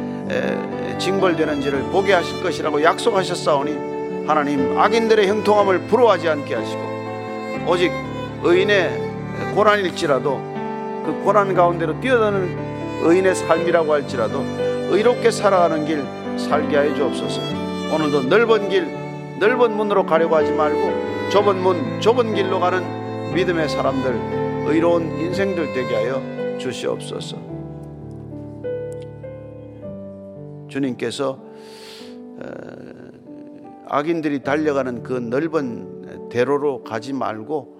징벌되는지를 0.97 1.83
보게 1.91 2.13
하실 2.13 2.41
것이라고 2.41 2.83
약속하셨사오니 2.83 4.25
하나님 4.27 4.77
악인들의 4.77 5.27
형통함을 5.27 5.87
부러워하지 5.87 6.29
않게 6.29 6.55
하시고 6.55 6.81
오직 7.67 7.91
의인의 8.43 9.01
고난일지라도 9.53 10.37
그 11.05 11.21
고난 11.23 11.53
가운데로 11.53 11.99
뛰어드는 12.01 13.03
의인의 13.03 13.35
삶이라고 13.35 13.93
할지라도 13.93 14.43
의롭게 14.89 15.31
살아가는 15.31 15.85
길 15.85 16.03
살게 16.37 16.75
하여 16.75 16.95
주옵소서. 16.95 17.41
오늘도 17.93 18.23
넓은 18.23 18.69
길 18.69 18.87
넓은 19.39 19.75
문으로 19.75 20.05
가려고 20.05 20.35
하지 20.35 20.51
말고 20.51 21.29
좁은 21.29 21.61
문 21.61 22.01
좁은 22.01 22.33
길로 22.33 22.59
가는 22.59 23.33
믿음의 23.33 23.69
사람들 23.69 24.65
의로운 24.67 25.19
인생들 25.19 25.73
되게 25.73 25.95
하여 25.95 26.21
주시옵소서 26.57 27.54
주님께서 30.75 31.41
악인들이 33.87 34.43
달려가는 34.43 35.03
그 35.03 35.13
넓은 35.13 36.27
대로로 36.29 36.83
가지 36.83 37.13
말고 37.13 37.79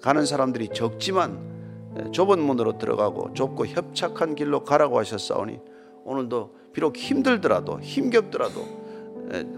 가는 0.00 0.26
사람들이 0.26 0.70
적지만 0.74 2.10
좁은 2.12 2.40
문으로 2.40 2.78
들어가고 2.78 3.32
좁고 3.34 3.66
협착한 3.66 4.34
길로 4.34 4.64
가라고 4.64 4.98
하셨사오니 4.98 5.60
오늘도 6.04 6.56
비록 6.72 6.96
힘들더라도 6.96 7.80
힘겹더라도 7.80 8.86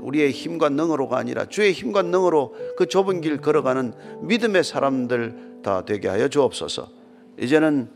우리의 0.00 0.30
힘과 0.30 0.68
능으로가 0.68 1.16
아니라 1.16 1.46
주의 1.46 1.72
힘과 1.72 2.02
능으로 2.02 2.54
그 2.76 2.86
좁은 2.86 3.22
길 3.22 3.38
걸어가는 3.38 3.92
믿음의 4.22 4.62
사람들 4.64 5.60
다 5.62 5.84
되게 5.84 6.08
하여 6.08 6.28
주옵소서. 6.28 6.88
이제는 7.40 7.90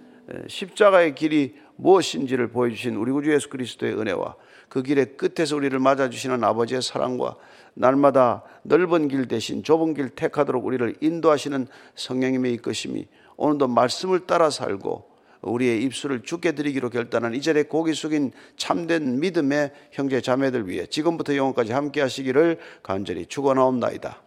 십자가의 0.49 1.15
길이 1.15 1.55
무엇인지를 1.77 2.49
보여주신 2.49 2.97
우리 2.97 3.13
구주 3.13 3.33
예수 3.33 3.49
그리스도의 3.49 3.99
은혜와 3.99 4.37
그 4.73 4.83
길의 4.83 5.19
끝에서 5.19 5.55
우리를 5.57 5.79
맞아주시는 5.79 6.43
아버지의 6.43 6.81
사랑과 6.81 7.37
날마다 7.75 8.43
넓은 8.63 9.09
길 9.09 9.29
대신 9.29 9.63
좁은 9.63 9.93
길 9.93 10.09
택하도록 10.09 10.65
우리를 10.65 10.97
인도하시는 10.99 11.67
성령님의 11.95 12.55
이끄심이 12.55 13.07
오늘도 13.37 13.69
말씀을 13.69 14.21
따라 14.21 14.49
살고 14.49 15.11
우리의 15.43 15.83
입술을 15.83 16.23
죽게 16.23 16.53
드리기로 16.53 16.89
결단한 16.89 17.35
이 17.35 17.43
자리에 17.43 17.65
고기 17.65 17.93
숙인 17.93 18.33
참된 18.57 19.21
믿음의 19.21 19.73
형제 19.91 20.23
자매들 20.23 20.67
위해 20.67 20.87
지금부터 20.87 21.37
영원까지 21.37 21.73
함께 21.73 22.01
하시기를 22.01 22.59
간절히 22.83 23.27
축원하옵나이다. 23.27 24.23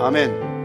아멘. 0.00 0.55